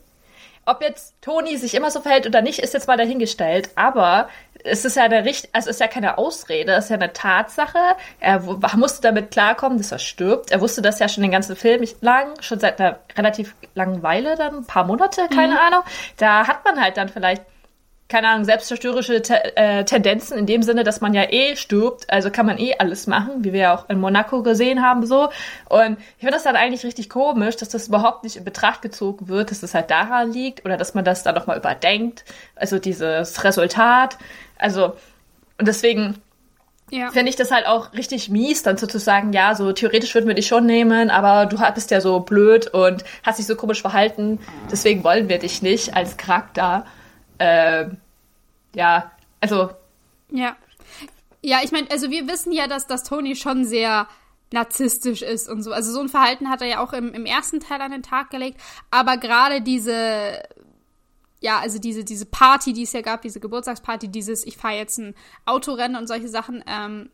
[0.64, 3.70] Ob jetzt Toni sich immer so verhält oder nicht, ist jetzt mal dahingestellt.
[3.74, 4.28] Aber
[4.64, 7.12] es ist ja eine Richt also es ist ja keine Ausrede, es ist ja eine
[7.12, 7.78] Tatsache.
[8.20, 10.50] Er musste damit klarkommen, dass er stirbt.
[10.50, 14.36] Er wusste das ja schon den ganzen Film lang, schon seit einer relativ langen Weile,
[14.36, 15.58] dann ein paar Monate, keine mhm.
[15.58, 15.82] Ahnung.
[16.16, 17.42] Da hat man halt dann vielleicht
[18.12, 22.30] keine Ahnung, selbstzerstörerische Te äh, Tendenzen in dem Sinne, dass man ja eh stirbt, also
[22.30, 25.30] kann man eh alles machen, wie wir ja auch in Monaco gesehen haben, so.
[25.70, 29.28] Und ich finde das dann eigentlich richtig komisch, dass das überhaupt nicht in Betracht gezogen
[29.28, 33.44] wird, dass das halt daran liegt oder dass man das dann nochmal überdenkt, also dieses
[33.44, 34.18] Resultat.
[34.62, 34.96] Also,
[35.58, 36.20] und deswegen
[36.90, 37.10] ja.
[37.10, 40.46] finde ich das halt auch richtig mies, dann sozusagen, ja, so theoretisch würden wir dich
[40.46, 44.38] schon nehmen, aber du bist ja so blöd und hast dich so komisch verhalten,
[44.70, 46.84] deswegen wollen wir dich nicht als Charakter.
[47.38, 47.86] Äh,
[48.74, 49.10] ja,
[49.40, 49.70] also.
[50.30, 50.56] Ja.
[51.44, 54.06] Ja, ich meine, also wir wissen ja, dass das Tony schon sehr
[54.52, 55.72] narzisstisch ist und so.
[55.72, 58.30] Also so ein Verhalten hat er ja auch im, im ersten Teil an den Tag
[58.30, 58.60] gelegt.
[58.90, 60.42] Aber gerade diese
[61.42, 64.98] ja, also diese, diese Party, die es ja gab, diese Geburtstagsparty, dieses, ich fahre jetzt
[64.98, 65.14] ein
[65.44, 67.10] Autorennen und solche Sachen, ähm,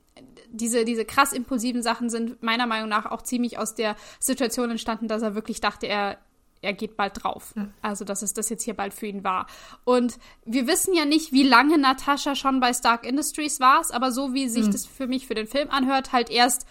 [0.51, 5.09] diese, diese krass impulsiven Sachen sind meiner Meinung nach auch ziemlich aus der Situation entstanden,
[5.09, 6.19] dass er wirklich dachte, er
[6.61, 7.55] er geht bald drauf.
[7.83, 9.47] Also, dass es das jetzt hier bald für ihn war.
[9.85, 14.35] Und wir wissen ja nicht, wie lange Natascha schon bei Stark Industries war, aber so
[14.35, 16.67] wie sich das für mich für den Film anhört, halt erst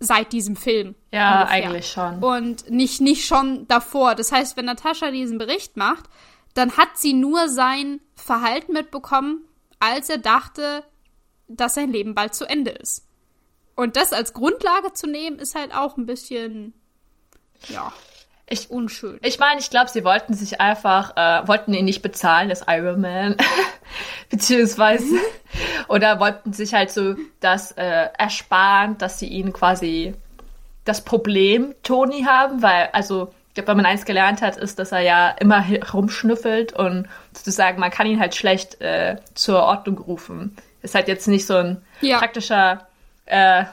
[0.00, 0.94] seit diesem Film.
[1.12, 1.64] Ja, ungefähr.
[1.64, 2.18] eigentlich schon.
[2.24, 4.14] Und nicht, nicht schon davor.
[4.14, 6.06] Das heißt, wenn Natascha diesen Bericht macht,
[6.54, 9.42] dann hat sie nur sein Verhalten mitbekommen,
[9.78, 10.84] als er dachte,
[11.48, 13.06] dass sein Leben bald zu Ende ist.
[13.74, 16.74] Und das als Grundlage zu nehmen, ist halt auch ein bisschen,
[17.68, 17.92] ja,
[18.48, 19.18] Ich, unschön.
[19.22, 23.00] ich meine, ich glaube, sie wollten sich einfach, äh, wollten ihn nicht bezahlen, das Iron
[23.00, 23.36] Man.
[24.28, 25.06] Beziehungsweise,
[25.88, 30.14] oder wollten sich halt so das äh, ersparen, dass sie ihn quasi
[30.84, 34.92] das Problem Tony haben, weil, also, ich glaube, wenn man eins gelernt hat, ist, dass
[34.92, 40.56] er ja immer rumschnüffelt und sozusagen, man kann ihn halt schlecht äh, zur Ordnung rufen.
[40.82, 42.18] Ist halt jetzt nicht so ein Ja.
[42.18, 42.86] praktischer
[43.26, 43.64] äh,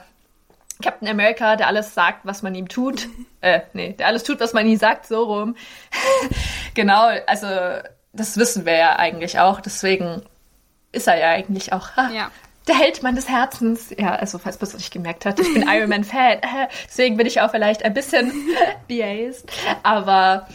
[0.82, 3.06] Captain America, der alles sagt, was man ihm tut.
[3.40, 5.54] Äh, nee, der alles tut, was man ihm sagt, so rum.
[6.74, 7.46] genau, also
[8.12, 9.60] das wissen wir ja eigentlich auch.
[9.60, 10.22] Deswegen
[10.90, 12.32] ist er ja eigentlich auch ha, Ja.
[12.68, 13.94] Der Held meines Herzens.
[13.98, 16.38] Ja, also falls man es nicht gemerkt hat, ich bin Iron Man Fan.
[16.86, 18.32] Deswegen bin ich auch vielleicht ein bisschen
[18.88, 19.50] biased.
[19.82, 20.46] Aber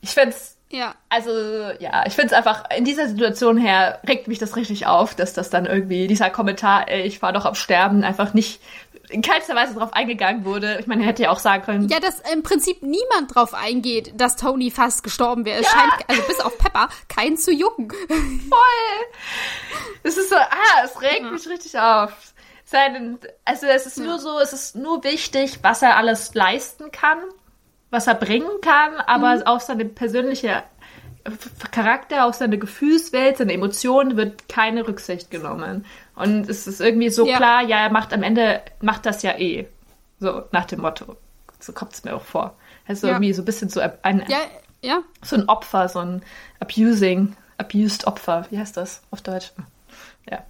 [0.00, 0.94] ich find's Ja.
[1.08, 1.30] also,
[1.78, 5.32] ja, ich finde es einfach, in dieser Situation her regt mich das richtig auf, dass
[5.32, 8.60] das dann irgendwie, dieser Kommentar, ey, ich war doch am Sterben, einfach nicht
[9.12, 10.78] in keinster Weise drauf eingegangen wurde.
[10.80, 14.12] Ich meine, er hätte ja auch sagen können, Ja, dass im Prinzip niemand drauf eingeht,
[14.20, 15.60] dass Tony fast gestorben wäre.
[15.60, 17.90] Es scheint, also bis auf Pepper, keinen zu jucken.
[17.90, 19.06] voll.
[20.02, 22.12] Es ist so, ah, es regt mich richtig auf.
[23.44, 27.18] Also es ist nur so, es ist nur wichtig, was er alles leisten kann,
[27.90, 30.62] was er bringen kann, aber auf seine persönliche
[31.70, 35.84] Charakter, auf seine Gefühlswelt, seine Emotionen wird keine Rücksicht genommen.
[36.14, 37.36] Und es ist irgendwie so Ja.
[37.38, 39.66] klar, ja, er macht am Ende, macht das ja eh.
[40.20, 41.16] So nach dem Motto.
[41.58, 42.56] So kommt es mir auch vor.
[42.86, 43.14] Also Ja.
[43.14, 44.38] irgendwie so ein bisschen so ein, Ja,
[44.82, 45.02] ja.
[45.22, 46.22] so ein Opfer, so ein
[46.60, 48.46] abusing, abused Opfer.
[48.50, 49.52] Wie heißt das auf Deutsch?
[50.30, 50.44] Ja.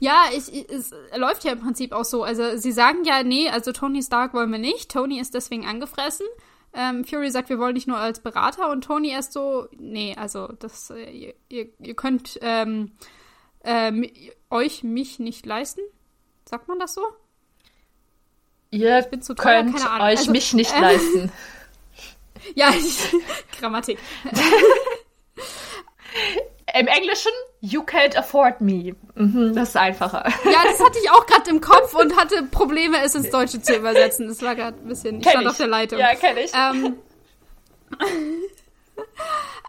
[0.00, 2.22] Ja, ich, ich- es läuft ja im Prinzip auch so.
[2.24, 4.90] Also sie sagen ja, nee, also Tony Stark wollen wir nicht.
[4.90, 6.26] Tony ist deswegen angefressen.
[6.74, 10.48] Ähm, Fury sagt, wir wollen dich nur als Berater und Tony erst so, nee, also
[10.58, 12.92] das, äh, ihr, ihr, ihr könnt ähm,
[13.66, 14.10] ähm,
[14.50, 15.80] euch mich nicht leisten.
[16.48, 17.02] Sagt man das so?
[18.70, 20.06] Ihr bin zu teuer, könnt keine Ahnung.
[20.06, 21.32] euch Also, mich nicht äh, leisten.
[22.54, 22.98] Ja, ich,
[23.58, 23.98] Grammatik.
[26.78, 28.94] Im Englischen, you can't afford me.
[29.14, 30.24] Mhm, das ist einfacher.
[30.44, 33.74] Ja, das hatte ich auch gerade im Kopf und hatte Probleme, es ins Deutsche zu
[33.74, 34.28] übersetzen.
[34.28, 35.98] Das war gerade ein bisschen, ich Kenn stand auf der Leitung.
[35.98, 36.52] Ja, kenne ich.
[36.54, 36.96] Ähm,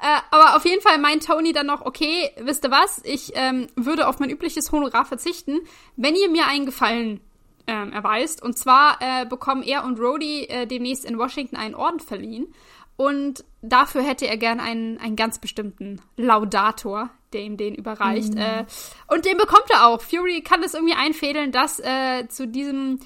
[0.02, 3.68] äh, aber auf jeden Fall meint Tony dann noch, okay, wisst ihr was, ich ähm,
[3.76, 5.60] würde auf mein übliches Honorar verzichten,
[5.96, 7.20] wenn ihr mir einen Gefallen
[7.68, 8.42] ähm, erweist.
[8.42, 12.48] Und zwar äh, bekommen er und Rhodey äh, demnächst in Washington einen Orden verliehen.
[12.96, 18.34] Und dafür hätte er gern einen, einen ganz bestimmten Laudator, der ihm den überreicht.
[18.36, 18.66] Äh,
[19.08, 20.02] und den bekommt er auch.
[20.02, 23.00] Fury kann es irgendwie einfädeln, dass äh, zu diesem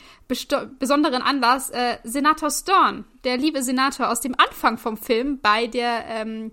[0.79, 6.05] besonderen Anlass äh, Senator Stern, der liebe Senator aus dem Anfang vom Film, bei der
[6.07, 6.51] ähm,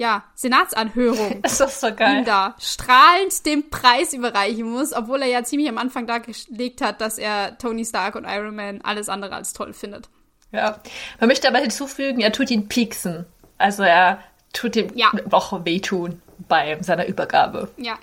[0.00, 2.24] ja, Senatsanhörung Das ist so ihm geil.
[2.24, 7.18] da strahlend den Preis überreichen muss, obwohl er ja ziemlich am Anfang dargelegt hat, dass
[7.18, 10.08] er Tony Stark und Iron Man alles andere als toll findet.
[10.52, 10.80] Ja.
[11.20, 13.26] Man möchte aber hinzufügen, er tut ihn pieksen.
[13.58, 14.20] Also er
[14.54, 15.12] tut ihm Ja.
[15.32, 17.68] auch wehtun bei seiner Übergabe.
[17.76, 17.98] Ja,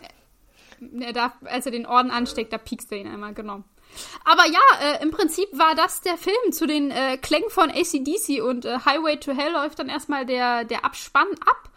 [0.99, 3.63] er darf, als er den Orden ansteckt, da piekst er ihn einmal, genau.
[4.23, 4.59] Aber ja,
[4.91, 6.51] äh, im Prinzip war das der Film.
[6.51, 10.63] Zu den äh, Klängen von ACDC und äh, Highway to Hell läuft dann erstmal der,
[10.65, 11.69] der Abspann ab.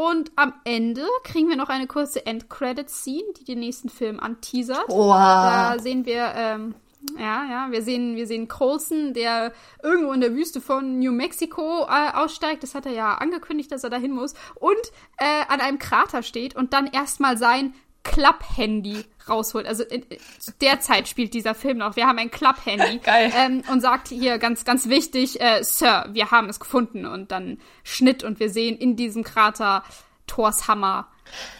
[0.00, 4.86] Und am Ende kriegen wir noch eine kurze End-Credit-Scene, die den nächsten Film anteasert.
[4.88, 5.12] Wow.
[5.12, 6.74] Da sehen wir, ähm,
[7.18, 11.82] ja, ja, wir sehen, wir sehen Colson, der irgendwo in der Wüste von New Mexico
[11.82, 12.62] äh, aussteigt.
[12.62, 14.32] Das hat er ja angekündigt, dass er dahin muss.
[14.54, 14.72] Und
[15.18, 19.66] äh, an einem Krater steht und dann erstmal sein Klapp-Handy rausholt.
[19.66, 20.18] Also in, in
[20.60, 21.96] der Zeit spielt dieser Film noch.
[21.96, 22.30] Wir haben ein.
[23.02, 23.32] Geil.
[23.34, 27.06] Ähm, und sagt hier ganz, ganz wichtig, äh, Sir, wir haben es gefunden.
[27.06, 29.84] Und dann Schnitt und wir sehen in diesem Krater
[30.26, 31.08] Thors Hammer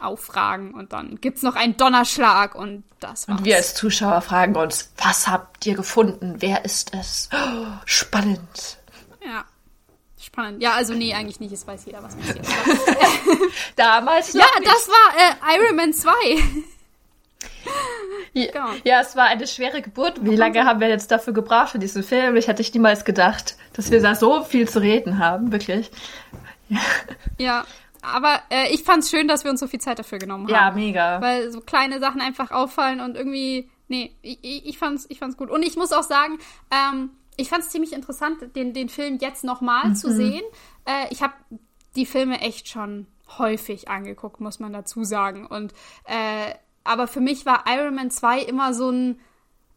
[0.00, 0.74] aufragen.
[0.74, 3.38] Und dann gibt's noch einen Donnerschlag und das war's.
[3.38, 6.36] Und wir als Zuschauer fragen uns, was habt ihr gefunden?
[6.38, 7.28] Wer ist es?
[7.32, 8.78] Oh, spannend.
[9.24, 9.44] Ja.
[10.20, 10.62] Spannend.
[10.62, 11.52] Ja, also nee, eigentlich nicht.
[11.52, 12.46] Es weiß jeder, was passiert.
[13.76, 14.70] Damals ja, noch nicht.
[14.70, 16.12] das war äh, Iron Man 2.
[18.32, 18.68] Ja, Genau.
[18.84, 20.24] ja, es war eine schwere Geburt.
[20.24, 22.36] Wie lange haben wir jetzt dafür gebraucht für diesen Film?
[22.36, 25.90] Ich hätte ich niemals gedacht, dass wir da so viel zu reden haben, wirklich.
[27.38, 27.64] ja.
[28.02, 30.54] Aber äh, ich fand's schön, dass wir uns so viel Zeit dafür genommen haben.
[30.54, 31.20] Ja, mega.
[31.20, 33.68] Weil so kleine Sachen einfach auffallen und irgendwie.
[33.88, 35.50] Nee, ich, ich, ich, fand's, ich fand's gut.
[35.50, 36.38] Und ich muss auch sagen,
[36.70, 39.94] ähm, ich fand es ziemlich interessant, den, den Film jetzt nochmal mhm.
[39.96, 40.42] zu sehen.
[40.86, 41.34] Äh, ich habe
[41.96, 43.06] die Filme echt schon
[43.38, 45.46] häufig angeguckt, muss man dazu sagen.
[45.46, 45.72] Und
[46.04, 46.54] äh,
[46.90, 49.20] aber für mich war Iron Man 2 immer so ein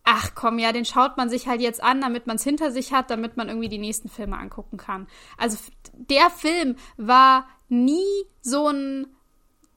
[0.06, 2.92] ach komm, ja, den schaut man sich halt jetzt an, damit man es hinter sich
[2.92, 5.08] hat, damit man irgendwie die nächsten Filme angucken kann.
[5.38, 5.58] Also
[5.94, 9.08] der Film war nie so ein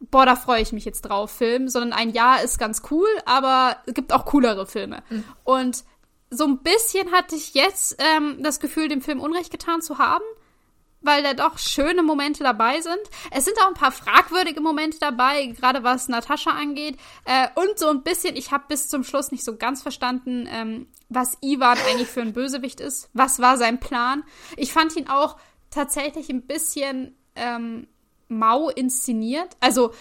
[0.01, 3.77] boah, da freue ich mich jetzt drauf, Film, sondern ein Ja ist ganz cool, aber
[3.87, 5.03] es gibt auch coolere Filme.
[5.09, 5.25] Mhm.
[5.45, 5.85] Und
[6.31, 10.25] so ein bisschen hatte ich jetzt ähm, das Gefühl, dem Film Unrecht getan zu haben,
[11.07, 13.01] weil da doch schöne Momente dabei sind.
[13.31, 16.99] Es sind auch ein paar fragwürdige Momente dabei, gerade was Natascha angeht.
[17.25, 20.89] Äh, und so ein bisschen, ich habe bis zum Schluss nicht so ganz verstanden, ähm,
[21.09, 23.09] was Ivan eigentlich für ein Bösewicht ist.
[23.13, 24.25] Was war sein Plan?
[24.57, 25.37] Ich fand ihn auch
[25.71, 27.87] tatsächlich ein bisschen ähm,
[28.29, 29.57] mau inszeniert.
[29.61, 29.93] Also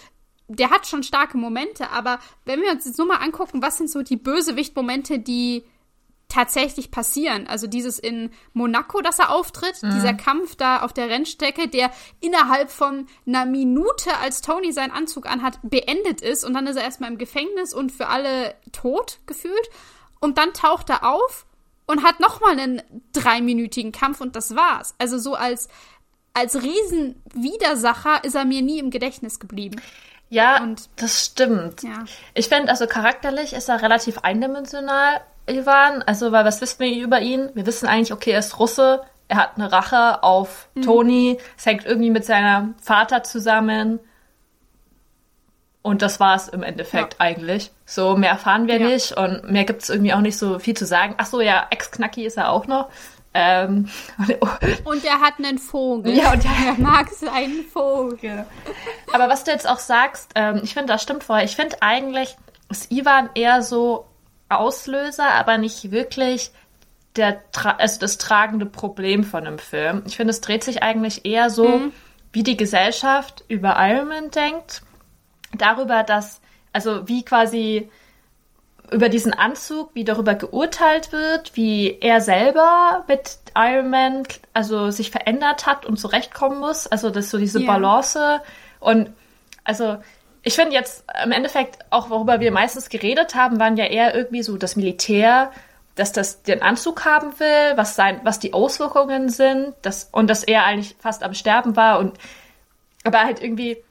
[0.47, 3.89] der hat schon starke Momente, aber wenn wir uns jetzt nur mal angucken, was sind
[3.89, 5.64] so die Bösewicht-Momente, die
[6.30, 7.47] tatsächlich passieren.
[7.47, 9.91] Also dieses in Monaco, dass er auftritt, mhm.
[9.91, 15.28] dieser Kampf da auf der Rennstrecke, der innerhalb von einer Minute, als Tony seinen Anzug
[15.28, 19.69] anhat, beendet ist und dann ist er erstmal im Gefängnis und für alle tot gefühlt.
[20.19, 21.45] Und dann taucht er auf
[21.86, 22.82] und hat nochmal einen
[23.13, 24.95] dreiminütigen Kampf und das war's.
[24.97, 25.69] Also so als,
[26.34, 29.80] als Riesenwidersacher ist er mir nie im Gedächtnis geblieben.
[30.30, 31.84] Ja, und, das stimmt.
[31.84, 32.03] Ja.
[32.34, 36.02] Ich finde, also charakterlich ist er relativ eindimensional Ivan.
[36.04, 37.50] Also, weil was wissen wir über ihn?
[37.54, 39.02] Wir wissen eigentlich, okay, er ist Russe.
[39.28, 40.82] Er hat eine Rache auf mhm.
[40.84, 41.38] Toni.
[41.58, 44.00] Es hängt irgendwie mit seinem Vater zusammen.
[45.82, 47.20] Und das war es im Endeffekt ja.
[47.20, 47.72] eigentlich.
[47.86, 48.88] So, mehr erfahren wir ja.
[48.88, 51.14] nicht und mehr gibt es irgendwie auch nicht so viel zu sagen.
[51.18, 52.89] Ach so, ja, Ex-Knacki ist er auch noch.
[53.36, 53.89] Ähm,
[54.86, 56.18] und er hat einen Vogel.
[56.18, 58.46] Ja, und er mag seinen Vogel.
[59.14, 61.46] Aber was du jetzt auch sagst, ähm, ich finde, das stimmt vorher.
[61.46, 62.36] Ich finde eigentlich,
[62.70, 64.08] ist Ivan eher so
[64.50, 66.52] Auslöser, aber nicht wirklich
[67.16, 67.41] der,
[67.78, 70.04] also das tragende Problem von einem Film.
[70.06, 71.93] Ich finde, es dreht sich eigentlich eher so, mhm.
[72.34, 74.82] wie die Gesellschaft über Iron Man denkt.
[75.58, 76.41] Darüber, dass,
[76.74, 77.89] also wie quasi
[78.91, 84.24] über diesen Anzug, wie darüber geurteilt wird, wie er selber mit Iron Man
[84.54, 86.86] also sich verändert hat und zurechtkommen muss.
[86.88, 87.74] Also das so diese yeah.
[87.74, 88.41] Balance
[88.80, 89.12] und
[89.64, 89.98] also
[90.46, 94.43] ich finde jetzt im Endeffekt auch, worüber wir meistens geredet haben, waren ja eher irgendwie
[94.43, 95.52] so das Militär,
[95.96, 100.43] dass das den Anzug haben will, was sein, was die Auswirkungen sind, das, und dass
[100.43, 102.18] er eigentlich fast am Sterben war und
[103.04, 103.84] aber halt irgendwie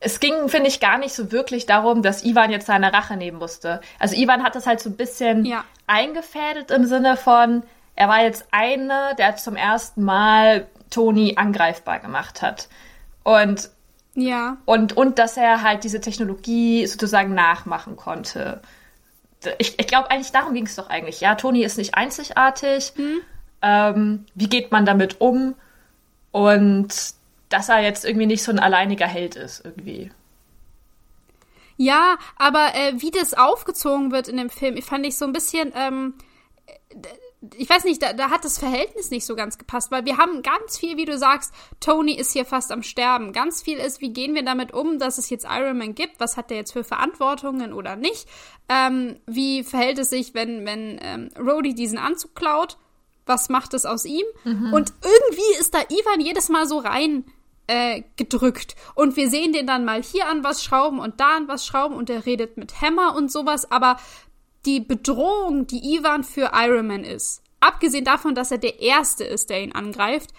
[0.00, 3.38] es ging, finde ich, gar nicht so wirklich darum, dass Ivan jetzt seine Rache nehmen
[3.38, 3.80] musste.
[3.98, 5.64] Also Ivan hat das halt so ein bisschen ja.
[5.88, 7.64] eingefädelt im Sinne von,
[7.96, 12.68] er war jetzt einer, der zum ersten Mal Toni angreifbar gemacht hat.
[13.24, 13.70] Und
[14.18, 14.56] ja.
[14.64, 18.60] Und, und dass er halt diese Technologie sozusagen nachmachen konnte.
[19.58, 21.20] Ich, ich glaube, eigentlich darum ging es doch eigentlich.
[21.20, 22.92] Ja, Toni ist nicht einzigartig.
[22.96, 23.20] Mhm.
[23.62, 25.54] Ähm, wie geht man damit um?
[26.32, 26.88] Und
[27.48, 30.10] dass er jetzt irgendwie nicht so ein alleiniger Held ist, irgendwie.
[31.76, 35.72] Ja, aber äh, wie das aufgezogen wird in dem Film, fand ich so ein bisschen.
[35.76, 36.14] Ähm,
[37.56, 40.42] ich weiß nicht, da, da hat das Verhältnis nicht so ganz gepasst, weil wir haben
[40.42, 43.32] ganz viel, wie du sagst, Tony ist hier fast am Sterben.
[43.32, 46.18] Ganz viel ist, wie gehen wir damit um, dass es jetzt Iron Man gibt?
[46.18, 48.28] Was hat der jetzt für Verantwortungen oder nicht?
[48.68, 52.76] Ähm, wie verhält es sich, wenn, wenn ähm, Rhodey diesen Anzug klaut?
[53.24, 54.24] Was macht es aus ihm?
[54.44, 54.72] Mhm.
[54.72, 57.24] Und irgendwie ist da Ivan jedes Mal so rein
[57.68, 58.74] äh, gedrückt.
[58.94, 61.94] Und wir sehen den dann mal hier an was schrauben und da an was schrauben
[61.94, 63.98] und er redet mit Hammer und sowas, aber
[64.66, 69.50] die Bedrohung, die Ivan für Iron Man ist, abgesehen davon, dass er der Erste ist,
[69.50, 70.30] der ihn angreift,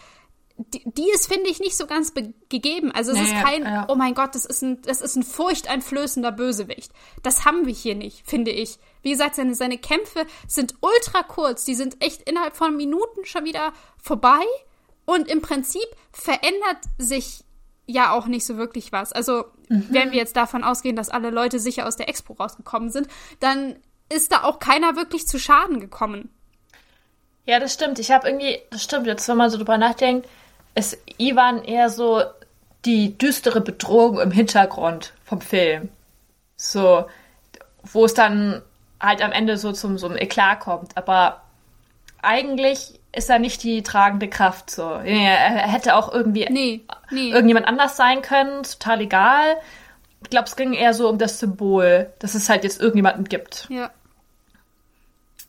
[0.60, 2.14] die, die ist, finde ich, nicht so ganz
[2.50, 2.92] gegeben.
[2.92, 3.86] Also es naja, ist kein, ja.
[3.88, 6.92] oh mein Gott, das ist ein, das ist ein furchteinflößender Bösewicht.
[7.24, 8.78] Das haben wir hier nicht, finde ich.
[9.02, 11.64] Wie gesagt, seine, seine Kämpfe sind ultra kurz.
[11.64, 14.42] Die sind echt innerhalb von Minuten schon wieder vorbei.
[15.06, 17.46] Und im Prinzip verändert sich
[17.88, 19.14] ja auch nicht so wirklich was.
[19.14, 19.88] Also, mhm.
[19.90, 23.08] wenn wir jetzt davon ausgehen, dass alle Leute sicher aus der Expo rausgekommen sind,
[23.40, 23.78] dann
[24.14, 26.30] ist da auch keiner wirklich zu Schaden gekommen.
[27.46, 28.00] Ja, das stimmt.
[28.00, 30.28] Ich habe irgendwie, das stimmt, jetzt wenn man so drüber nachdenkt,
[30.76, 32.24] ist Ivan eher so
[32.86, 35.90] die düstere Bedrohung im Hintergrund vom Film.
[36.56, 37.06] So,
[37.84, 38.62] wo es dann
[39.00, 40.98] halt am Ende so zum so einem Eklat kommt.
[40.98, 41.42] Aber
[42.22, 44.70] eigentlich ist er nicht die tragende Kraft.
[44.70, 47.30] So, er hätte auch irgendwie nee, nee.
[47.30, 49.58] irgendjemand anders sein können, total egal.
[50.22, 53.68] Ich glaube, es ging eher so um das Symbol, dass es halt jetzt irgendjemanden gibt.
[53.70, 53.90] Ja.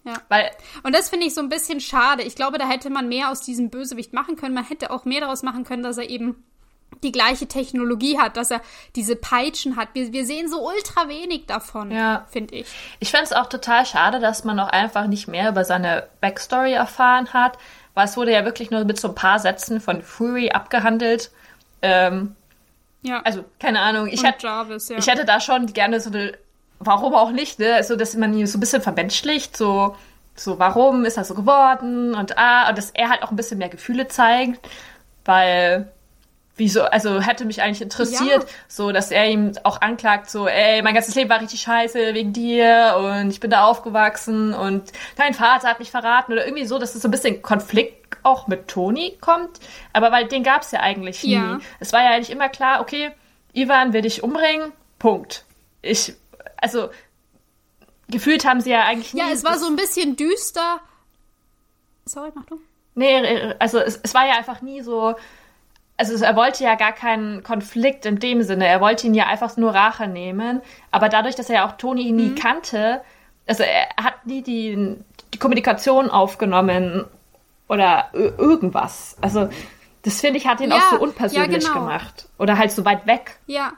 [0.04, 0.14] Ja.
[0.28, 0.50] Weil,
[0.82, 2.22] und das finde ich so ein bisschen schade.
[2.22, 4.54] Ich glaube, da hätte man mehr aus diesem Bösewicht machen können.
[4.54, 6.42] Man hätte auch mehr daraus machen können, dass er eben
[7.02, 8.60] die gleiche Technologie hat, dass er
[8.96, 9.88] diese Peitschen hat.
[9.94, 12.26] Wir, wir sehen so ultra wenig davon, ja.
[12.30, 12.68] finde ich.
[12.98, 16.72] Ich fände es auch total schade, dass man noch einfach nicht mehr über seine Backstory
[16.72, 17.58] erfahren hat,
[17.94, 21.30] weil es wurde ja wirklich nur mit so ein paar Sätzen von Fury abgehandelt.
[21.82, 22.36] Ähm,
[23.02, 23.22] ja.
[23.22, 24.08] Also, keine Ahnung.
[24.08, 24.98] Ich, hätte, Jarvis, ja.
[24.98, 26.36] ich hätte da schon gerne so eine,
[26.80, 27.74] warum auch nicht, ne?
[27.74, 29.94] Also, dass man ihn so ein bisschen vermenschlicht, so,
[30.34, 33.58] so, warum ist er so geworden und ah, und dass er halt auch ein bisschen
[33.58, 34.66] mehr Gefühle zeigt,
[35.24, 35.92] weil
[36.56, 38.48] wieso, also hätte mich eigentlich interessiert, ja.
[38.68, 42.32] so, dass er ihm auch anklagt, so, ey, mein ganzes Leben war richtig scheiße wegen
[42.32, 46.78] dir und ich bin da aufgewachsen und dein Vater hat mich verraten oder irgendwie so,
[46.78, 49.58] dass es so ein bisschen Konflikt auch mit Toni kommt,
[49.92, 51.32] aber weil den gab es ja eigentlich nie.
[51.32, 51.58] Ja.
[51.78, 53.10] Es war ja eigentlich immer klar, okay,
[53.54, 55.44] Ivan will dich umbringen, Punkt.
[55.82, 56.14] Ich,
[56.60, 56.90] also,
[58.08, 59.20] gefühlt haben sie ja eigentlich nie.
[59.20, 60.80] Ja, es war so ein bisschen düster.
[62.04, 62.60] Sorry, mach du.
[62.94, 65.14] Nee, also es, es war ja einfach nie so,
[65.96, 68.66] also er wollte ja gar keinen Konflikt in dem Sinne.
[68.66, 70.62] Er wollte ihn ja einfach nur Rache nehmen.
[70.90, 72.34] Aber dadurch, dass er ja auch Toni ihn nie mhm.
[72.36, 73.02] kannte,
[73.46, 74.96] also er hat nie die,
[75.32, 77.04] die Kommunikation aufgenommen
[77.68, 79.16] oder irgendwas.
[79.20, 79.50] Also
[80.02, 81.80] das finde ich hat ihn ja, auch so unpersönlich ja, genau.
[81.80, 82.28] gemacht.
[82.38, 83.38] Oder halt so weit weg.
[83.46, 83.72] Ja.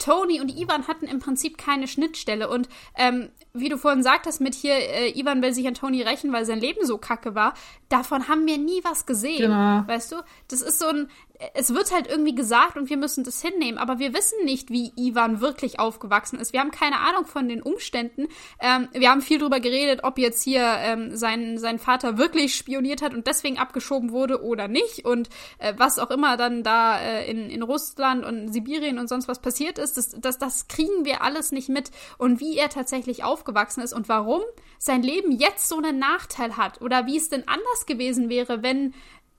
[0.00, 2.48] Tony und Ivan hatten im Prinzip keine Schnittstelle.
[2.48, 6.32] Und ähm, wie du vorhin sagtest, mit hier, äh, Ivan will sich an Tony rächen,
[6.32, 7.54] weil sein Leben so kacke war,
[7.88, 9.50] davon haben wir nie was gesehen.
[9.50, 9.82] Genau.
[9.86, 10.16] Weißt du?
[10.48, 11.08] Das ist so ein,
[11.54, 14.92] es wird halt irgendwie gesagt und wir müssen das hinnehmen, aber wir wissen nicht, wie
[14.96, 16.52] Ivan wirklich aufgewachsen ist.
[16.52, 18.28] Wir haben keine Ahnung von den Umständen.
[18.60, 23.00] Ähm, wir haben viel darüber geredet, ob jetzt hier ähm, sein, sein Vater wirklich spioniert
[23.02, 27.30] hat und deswegen abgeschoben wurde oder nicht und äh, was auch immer dann da äh,
[27.30, 31.22] in, in Russland und Sibirien und sonst was passiert ist, das, das, das kriegen wir
[31.22, 31.90] alles nicht mit.
[32.18, 34.42] Und wie er tatsächlich aufgewachsen ist und warum
[34.78, 38.94] sein Leben jetzt so einen Nachteil hat oder wie es denn anders gewesen wäre, wenn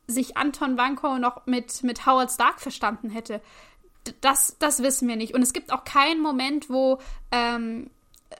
[0.07, 3.41] sich Anton Wanko noch mit, mit Howard Stark verstanden hätte.
[4.21, 5.33] Das, das wissen wir nicht.
[5.33, 6.99] Und es gibt auch keinen Moment, wo,
[7.31, 7.89] ähm,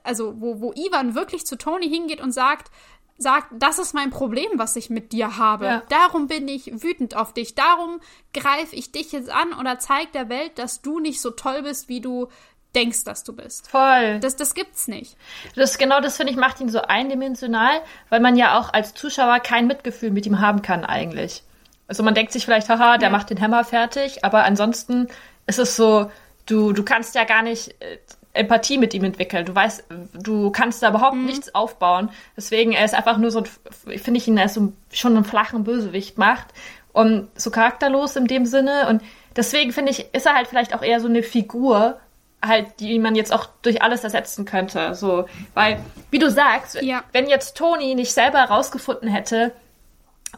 [0.02, 2.70] also wo, wo Ivan wirklich zu Tony hingeht und sagt,
[3.18, 5.64] sagt, das ist mein Problem, was ich mit dir habe.
[5.64, 5.82] Ja.
[5.88, 7.54] Darum bin ich wütend auf dich.
[7.54, 8.00] Darum
[8.34, 11.88] greife ich dich jetzt an oder zeige der Welt, dass du nicht so toll bist,
[11.88, 12.28] wie du
[12.74, 13.70] denkst, dass du bist.
[13.70, 14.18] Voll.
[14.20, 15.16] Das, das gibt's nicht.
[15.54, 19.40] Das genau das finde ich macht ihn so eindimensional, weil man ja auch als Zuschauer
[19.40, 21.42] kein Mitgefühl mit ihm haben kann eigentlich.
[21.88, 23.16] Also man denkt sich vielleicht, haha, der ja.
[23.16, 25.08] macht den Hammer fertig, aber ansonsten
[25.46, 26.10] ist es so,
[26.46, 27.98] du, du kannst ja gar nicht äh,
[28.34, 29.44] Empathie mit ihm entwickeln.
[29.44, 31.26] Du weißt, du kannst da überhaupt mhm.
[31.26, 32.08] nichts aufbauen.
[32.36, 33.42] Deswegen, er ist einfach nur so,
[33.84, 36.46] finde ich ihn als so schon einen flachen Bösewicht macht
[36.92, 38.88] und so charakterlos in dem Sinne.
[38.88, 39.02] Und
[39.36, 42.00] deswegen finde ich, ist er halt vielleicht auch eher so eine Figur,
[42.42, 44.94] halt, die man jetzt auch durch alles ersetzen könnte.
[44.94, 45.80] So, weil,
[46.10, 47.04] wie du sagst, ja.
[47.12, 49.52] wenn jetzt Toni nicht selber herausgefunden hätte,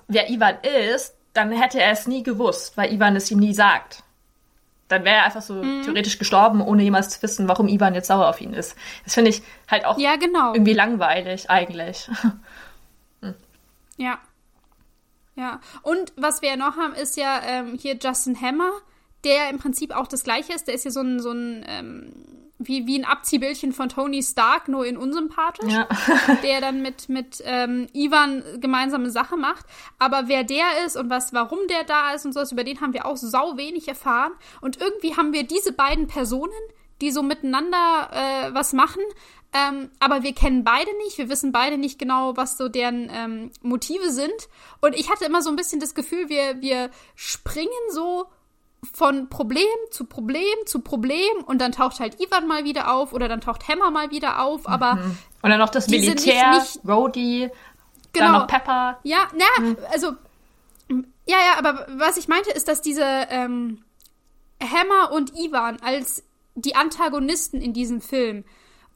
[0.06, 0.56] wer Ivan
[0.88, 4.02] ist, dann hätte er es nie gewusst, weil Ivan es ihm nie sagt.
[4.88, 5.82] Dann wäre er einfach so mhm.
[5.82, 8.76] theoretisch gestorben, ohne jemals zu wissen, warum Ivan jetzt sauer auf ihn ist.
[9.04, 10.52] Das finde ich halt auch ja, genau.
[10.52, 12.08] irgendwie langweilig eigentlich.
[13.20, 13.34] hm.
[13.96, 14.18] Ja.
[15.36, 15.60] Ja.
[15.82, 18.72] Und was wir ja noch haben, ist ja ähm, hier Justin Hammer,
[19.24, 20.66] der im Prinzip auch das gleiche ist.
[20.66, 22.12] Der ist ja so ein, so ein ähm,
[22.58, 25.88] wie, wie ein Abziehbildchen von Tony Stark, nur in unsympathisch, ja.
[26.42, 29.66] der dann mit, mit ähm, Ivan gemeinsame Sache macht.
[29.98, 32.92] Aber wer der ist und was, warum der da ist und sowas, über den haben
[32.92, 34.32] wir auch sau wenig erfahren.
[34.60, 36.52] Und irgendwie haben wir diese beiden Personen,
[37.00, 39.02] die so miteinander äh, was machen,
[39.52, 43.50] ähm, aber wir kennen beide nicht, wir wissen beide nicht genau, was so deren ähm,
[43.62, 44.48] Motive sind.
[44.80, 48.26] Und ich hatte immer so ein bisschen das Gefühl, wir, wir springen so
[48.84, 53.28] von Problem zu Problem zu Problem und dann taucht halt Ivan mal wieder auf oder
[53.28, 55.18] dann taucht Hammer mal wieder auf, aber mhm.
[55.42, 57.50] und dann noch das Militär, nicht, nicht, Rhodey,
[58.12, 58.26] genau.
[58.26, 58.98] dann noch Pepper.
[59.02, 59.76] Ja, na, mhm.
[59.90, 60.12] also
[61.26, 63.82] ja, ja, aber was ich meinte ist, dass diese ähm,
[64.60, 66.22] Hammer und Ivan als
[66.54, 68.44] die Antagonisten in diesem Film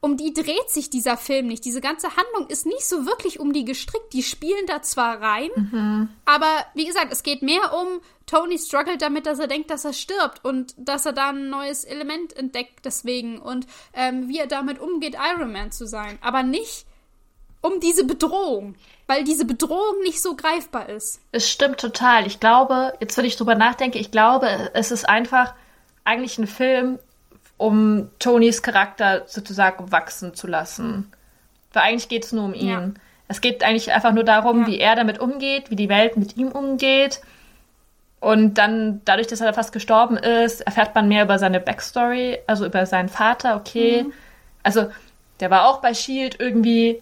[0.01, 1.65] um die dreht sich dieser Film nicht.
[1.65, 4.13] Diese ganze Handlung ist nicht so wirklich um die gestrickt.
[4.13, 6.09] Die spielen da zwar rein, mhm.
[6.25, 9.93] aber wie gesagt, es geht mehr um Tony struggelt damit, dass er denkt, dass er
[9.93, 14.79] stirbt und dass er da ein neues Element entdeckt deswegen und ähm, wie er damit
[14.79, 16.19] umgeht, Iron Man zu sein.
[16.21, 16.85] Aber nicht
[17.61, 18.75] um diese Bedrohung,
[19.07, 21.19] weil diese Bedrohung nicht so greifbar ist.
[21.31, 22.25] Es stimmt total.
[22.25, 25.53] Ich glaube, jetzt wenn ich drüber nachdenke, ich glaube, es ist einfach
[26.05, 26.99] eigentlich ein Film
[27.59, 31.11] um Tonys Charakter sozusagen wachsen zu lassen.
[31.73, 32.69] Weil eigentlich geht es nur um ihn.
[32.69, 32.91] Ja.
[33.27, 34.67] Es geht eigentlich einfach nur darum, ja.
[34.67, 37.21] wie er damit umgeht, wie die Welt mit ihm umgeht.
[38.21, 42.65] Und dann, dadurch, dass er fast gestorben ist, erfährt man mehr über seine Backstory, also
[42.65, 44.03] über seinen Vater, okay.
[44.03, 44.13] Mhm.
[44.63, 44.89] Also,
[45.41, 47.01] der war auch bei Shield irgendwie.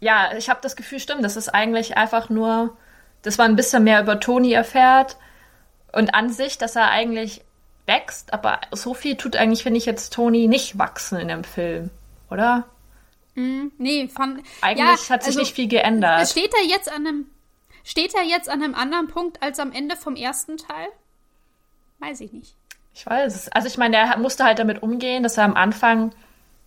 [0.00, 2.76] Ja, ich habe das Gefühl, stimmt, das ist eigentlich einfach nur,
[3.22, 5.16] dass man ein bisschen mehr über Tony erfährt
[5.92, 7.42] Und an sich, dass er eigentlich
[7.88, 11.90] wächst, aber so viel tut eigentlich, finde ich, jetzt Tony nicht wachsen in dem Film,
[12.30, 12.68] oder?
[13.34, 14.44] Mm, nee, fand.
[14.60, 16.28] Eigentlich ja, hat sich also, nicht viel geändert.
[16.28, 17.26] Steht er jetzt an einem.
[17.84, 20.88] Steht er jetzt an einem anderen Punkt als am Ende vom ersten Teil?
[21.98, 22.54] Weiß ich nicht.
[22.94, 23.48] Ich weiß es.
[23.48, 26.12] Also ich meine, er musste halt damit umgehen, dass er am Anfang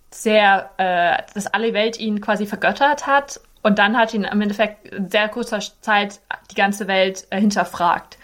[0.10, 4.88] sehr, äh, dass alle Welt ihn quasi vergöttert hat und dann hat ihn im Endeffekt
[4.88, 6.20] in sehr kurzer Zeit
[6.50, 8.18] die ganze Welt äh, hinterfragt.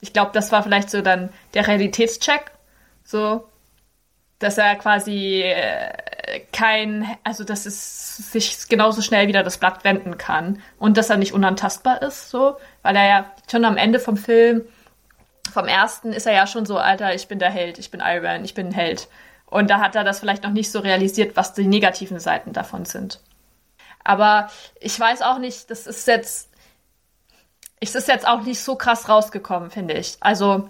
[0.00, 2.50] Ich glaube, das war vielleicht so dann der Realitätscheck,
[3.04, 3.46] so,
[4.38, 5.92] dass er quasi äh,
[6.52, 11.16] kein, also dass es sich genauso schnell wieder das Blatt wenden kann und dass er
[11.16, 14.62] nicht unantastbar ist, so, weil er ja schon am Ende vom Film,
[15.52, 18.44] vom ersten, ist er ja schon so, Alter, ich bin der Held, ich bin Iron,
[18.44, 19.08] ich bin ein Held.
[19.46, 22.84] Und da hat er das vielleicht noch nicht so realisiert, was die negativen Seiten davon
[22.84, 23.20] sind.
[24.04, 24.48] Aber
[24.80, 26.49] ich weiß auch nicht, das ist jetzt,
[27.80, 30.16] es ist jetzt auch nicht so krass rausgekommen, finde ich.
[30.20, 30.68] Also,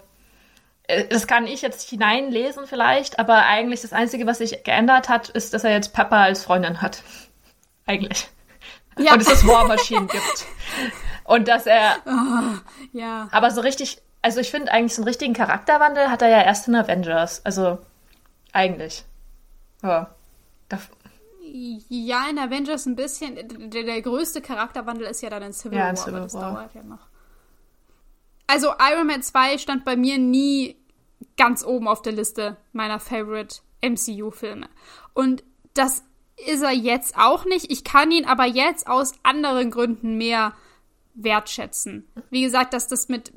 [0.84, 5.28] äh, das kann ich jetzt hineinlesen vielleicht, aber eigentlich das Einzige, was sich geändert hat,
[5.28, 7.02] ist, dass er jetzt Pepper als Freundin hat.
[7.86, 8.28] Eigentlich.
[8.98, 9.14] Ja.
[9.14, 10.46] Und es das War Machine gibt.
[11.24, 11.96] Und dass er.
[12.06, 12.58] Oh,
[12.92, 13.28] ja.
[13.30, 16.68] Aber so richtig, also ich finde eigentlich so einen richtigen Charakterwandel hat er ja erst
[16.68, 17.44] in Avengers.
[17.44, 17.78] Also
[18.52, 19.04] eigentlich.
[19.82, 20.10] Ja.
[21.52, 23.34] Ja, in Avengers ein bisschen.
[23.70, 26.54] Der, der, größte Charakterwandel ist ja dann in Civil ja, War, Civil aber das War.
[26.54, 27.08] dauert ja noch.
[28.46, 30.76] Also Iron Man 2 stand bei mir nie
[31.36, 34.68] ganz oben auf der Liste meiner Favorite MCU-Filme.
[35.14, 35.44] Und
[35.74, 36.04] das
[36.46, 37.70] ist er jetzt auch nicht.
[37.70, 40.54] Ich kann ihn aber jetzt aus anderen Gründen mehr
[41.14, 42.08] wertschätzen.
[42.30, 43.32] Wie gesagt, dass das mit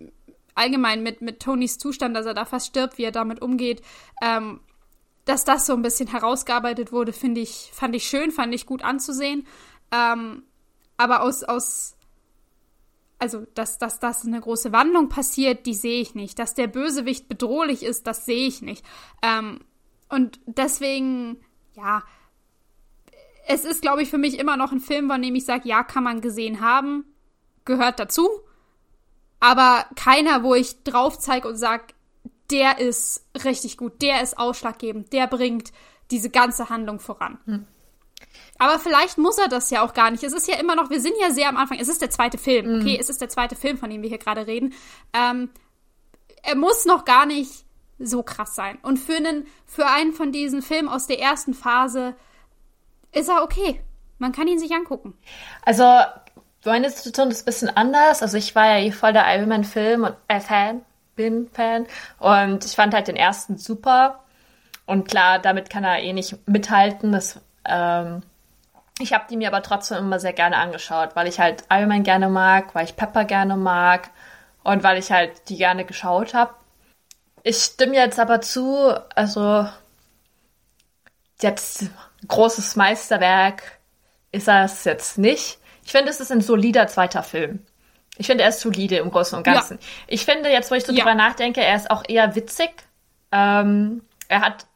[0.55, 3.81] allgemein mit, mit Tonys Zustand, dass er da fast stirbt, wie er damit umgeht,
[4.21, 4.59] ähm,
[5.25, 8.83] dass das so ein bisschen herausgearbeitet wurde, finde ich, fand ich schön, fand ich gut
[8.83, 9.47] anzusehen.
[9.91, 10.43] Ähm,
[10.97, 11.95] aber aus, aus,
[13.19, 16.39] also, dass, dass, dass eine große Wandlung passiert, die sehe ich nicht.
[16.39, 18.85] Dass der Bösewicht bedrohlich ist, das sehe ich nicht.
[19.21, 19.61] Ähm,
[20.09, 21.37] und deswegen,
[21.73, 22.03] ja,
[23.47, 25.83] es ist, glaube ich, für mich immer noch ein Film, von dem ich sage, ja,
[25.83, 27.05] kann man gesehen haben,
[27.65, 28.29] gehört dazu.
[29.39, 31.92] Aber keiner, wo ich drauf zeige und sage,
[32.53, 35.73] der ist richtig gut, der ist ausschlaggebend, der bringt
[36.11, 37.39] diese ganze Handlung voran.
[37.45, 37.67] Hm.
[38.59, 40.23] Aber vielleicht muss er das ja auch gar nicht.
[40.23, 41.79] Es ist ja immer noch, wir sind ja sehr am Anfang.
[41.79, 42.81] Es ist der zweite Film, hm.
[42.81, 42.93] okay?
[42.93, 42.99] Mhm.
[42.99, 44.73] Es ist der zweite Film, von dem wir hier gerade reden.
[45.13, 45.49] Ähm,
[46.43, 47.65] er muss noch gar nicht
[47.97, 48.77] so krass sein.
[48.83, 52.15] Und für einen, für einen von diesen Filmen aus der ersten Phase
[53.11, 53.81] ist er okay.
[54.19, 55.17] Man kann ihn sich angucken.
[55.63, 55.83] Also,
[56.65, 58.21] meine Situation ist ein bisschen anders.
[58.21, 60.85] Also, ich war ja voll der Iron Man-Film und äh, Fan
[61.15, 61.85] bin Fan.
[62.19, 64.23] Und ich fand halt den ersten super.
[64.85, 67.11] Und klar, damit kann er eh nicht mithalten.
[67.11, 68.23] Das, ähm,
[68.99, 72.03] ich habe die mir aber trotzdem immer sehr gerne angeschaut, weil ich halt Iron Man
[72.03, 74.09] gerne mag, weil ich Pepper gerne mag
[74.63, 76.53] und weil ich halt die gerne geschaut habe.
[77.43, 79.67] Ich stimme jetzt aber zu, also
[81.41, 81.85] jetzt
[82.27, 83.79] großes Meisterwerk
[84.31, 85.59] ist das jetzt nicht.
[85.85, 87.65] Ich finde, es ist ein solider zweiter Film.
[88.17, 89.79] Ich finde, er ist solide im Großen und Ganzen.
[89.79, 89.87] Ja.
[90.07, 90.99] Ich finde, jetzt, wo ich so ja.
[90.99, 92.71] drüber nachdenke, er ist auch eher witzig.
[93.31, 94.67] Ähm, er hat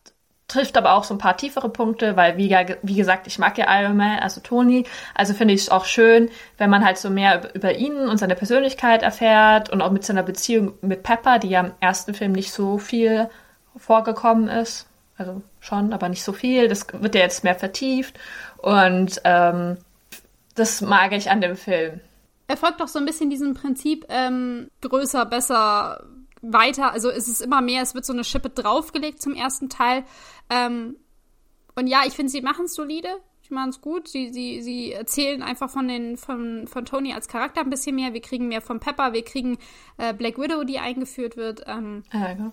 [0.48, 2.50] trifft aber auch so ein paar tiefere Punkte, weil wie,
[2.82, 4.86] wie gesagt, ich mag ja Iron Man, also Tony.
[5.14, 8.36] Also finde ich es auch schön, wenn man halt so mehr über ihn und seine
[8.36, 12.54] Persönlichkeit erfährt und auch mit seiner Beziehung mit Pepper, die ja im ersten Film nicht
[12.54, 13.30] so viel
[13.76, 14.88] vorgekommen ist.
[15.18, 16.68] Also schon, aber nicht so viel.
[16.68, 18.18] Das wird ja jetzt mehr vertieft.
[18.58, 19.78] Und ähm,
[20.56, 22.00] das mag ich an dem Film
[22.48, 26.04] er folgt doch so ein bisschen diesem Prinzip ähm, größer, besser,
[26.42, 26.92] weiter.
[26.92, 30.04] Also es ist immer mehr, es wird so eine Schippe draufgelegt zum ersten Teil.
[30.50, 30.96] Ähm,
[31.76, 33.10] und ja, ich finde, sie machen es solide.
[33.48, 34.08] Sie machen es gut.
[34.08, 38.14] Sie, sie, sie erzählen einfach von, den, von, von Tony als Charakter ein bisschen mehr.
[38.14, 39.14] Wir kriegen mehr von Pepper.
[39.14, 39.58] Wir kriegen
[39.98, 41.64] äh, Black Widow, die eingeführt wird.
[41.68, 42.52] Ähm, ja, genau.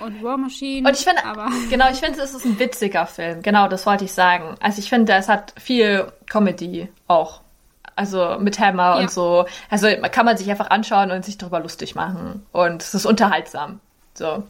[0.00, 0.86] Und War Machine.
[0.86, 1.22] Und ich finde,
[1.70, 3.42] genau, ich finde, es ist ein witziger Film.
[3.42, 4.56] Genau, das wollte ich sagen.
[4.60, 7.43] Also ich finde, es hat viel Comedy auch.
[7.96, 9.00] Also mit Hammer ja.
[9.00, 9.46] und so.
[9.70, 12.44] Also kann man sich einfach anschauen und sich darüber lustig machen.
[12.52, 13.80] Und es ist unterhaltsam.
[14.14, 14.44] So.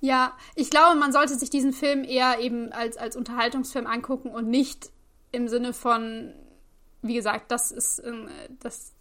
[0.00, 4.48] Ja, ich glaube, man sollte sich diesen Film eher eben als, als Unterhaltungsfilm angucken und
[4.48, 4.90] nicht
[5.32, 6.32] im Sinne von,
[7.02, 8.28] wie gesagt, das ist, ähm,
[8.60, 8.92] das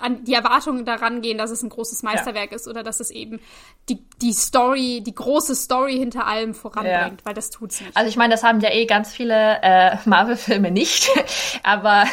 [0.00, 2.56] an die Erwartungen daran gehen, dass es ein großes Meisterwerk ja.
[2.56, 3.40] ist oder dass es eben
[3.88, 7.24] die, die Story, die große Story hinter allem voranbringt, ja.
[7.24, 7.96] weil das tut's nicht.
[7.96, 11.10] Also ich meine, das haben ja eh ganz viele äh, Marvel-Filme nicht,
[11.62, 12.04] aber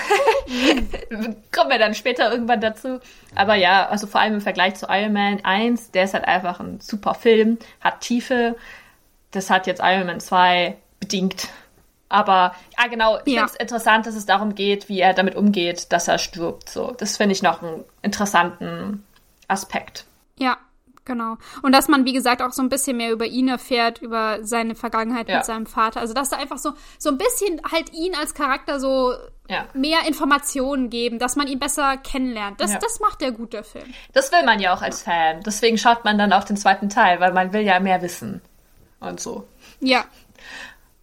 [1.52, 3.00] kommen wir dann später irgendwann dazu.
[3.36, 6.60] Aber ja, also vor allem im Vergleich zu Iron Man 1, der ist halt einfach
[6.60, 8.56] ein super Film, hat Tiefe.
[9.32, 11.50] Das hat jetzt Iron Man 2 bedingt
[12.14, 13.42] aber ja, genau, ich ja.
[13.42, 16.70] finde es interessant, dass es darum geht, wie er damit umgeht, dass er stirbt.
[16.70, 19.04] So, das finde ich noch einen interessanten
[19.48, 20.06] Aspekt.
[20.38, 20.58] Ja,
[21.06, 21.36] Genau.
[21.64, 24.74] Und dass man, wie gesagt, auch so ein bisschen mehr über ihn erfährt, über seine
[24.74, 25.36] Vergangenheit Ja.
[25.40, 26.00] mit seinem Vater.
[26.00, 29.12] Also, dass da einfach so, so ein bisschen halt ihn als Charakter so
[29.50, 29.66] Ja.
[29.74, 32.62] mehr Informationen geben, dass man ihn besser kennenlernt.
[32.62, 32.80] Das, Ja.
[32.80, 33.94] das macht der gut, der Film.
[34.14, 35.42] Das will man ja auch als Fan.
[35.46, 38.42] Deswegen schaut man dann auch den zweiten Teil, weil man will ja mehr wissen.
[39.02, 39.46] Und so.
[39.82, 40.06] Ja.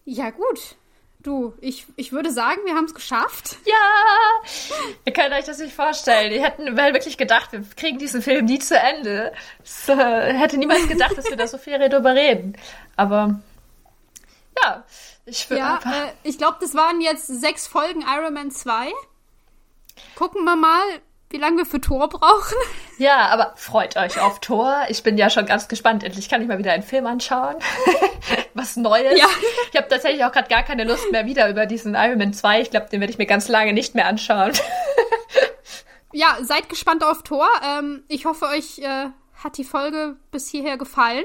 [0.07, 0.77] Ja, gut.
[1.23, 3.57] Du, ich, ich würde sagen, wir haben es geschafft.
[3.67, 4.75] Ja!
[5.05, 6.33] Ihr könnt euch das nicht vorstellen.
[6.33, 9.33] Ihr hätten wirklich gedacht, wir kriegen diesen Film nie zu Ende.
[9.63, 12.57] Es äh, hätte niemals gedacht, dass wir da so viel drüber reden.
[12.97, 13.39] Aber
[14.63, 14.85] ja,
[15.27, 18.91] ich würde Ja, äh, ich glaube, das waren jetzt sechs Folgen Iron Man 2.
[20.15, 20.83] Gucken wir mal,
[21.31, 22.57] wie lange wir für Tor brauchen.
[22.99, 24.83] Ja, aber freut euch auf Tor.
[24.89, 26.05] Ich bin ja schon ganz gespannt.
[26.05, 27.57] Endlich kann ich mal wieder einen Film anschauen.
[28.55, 29.19] Was Neues.
[29.19, 29.27] Ja.
[29.71, 32.63] Ich habe tatsächlich auch gerade gar keine Lust mehr wieder über diesen Iron Man 2.
[32.63, 34.53] Ich glaube, den werde ich mir ganz lange nicht mehr anschauen.
[36.13, 37.49] Ja, seid gespannt auf Tor.
[37.65, 39.07] Ähm, ich hoffe, euch äh,
[39.45, 41.25] hat die Folge bis hierher gefallen.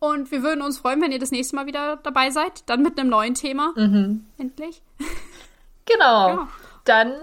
[0.00, 2.68] Und wir würden uns freuen, wenn ihr das nächste Mal wieder dabei seid.
[2.68, 3.72] Dann mit einem neuen Thema.
[3.76, 4.82] Endlich.
[5.86, 6.28] Genau.
[6.28, 6.48] Ja.
[6.84, 7.22] Dann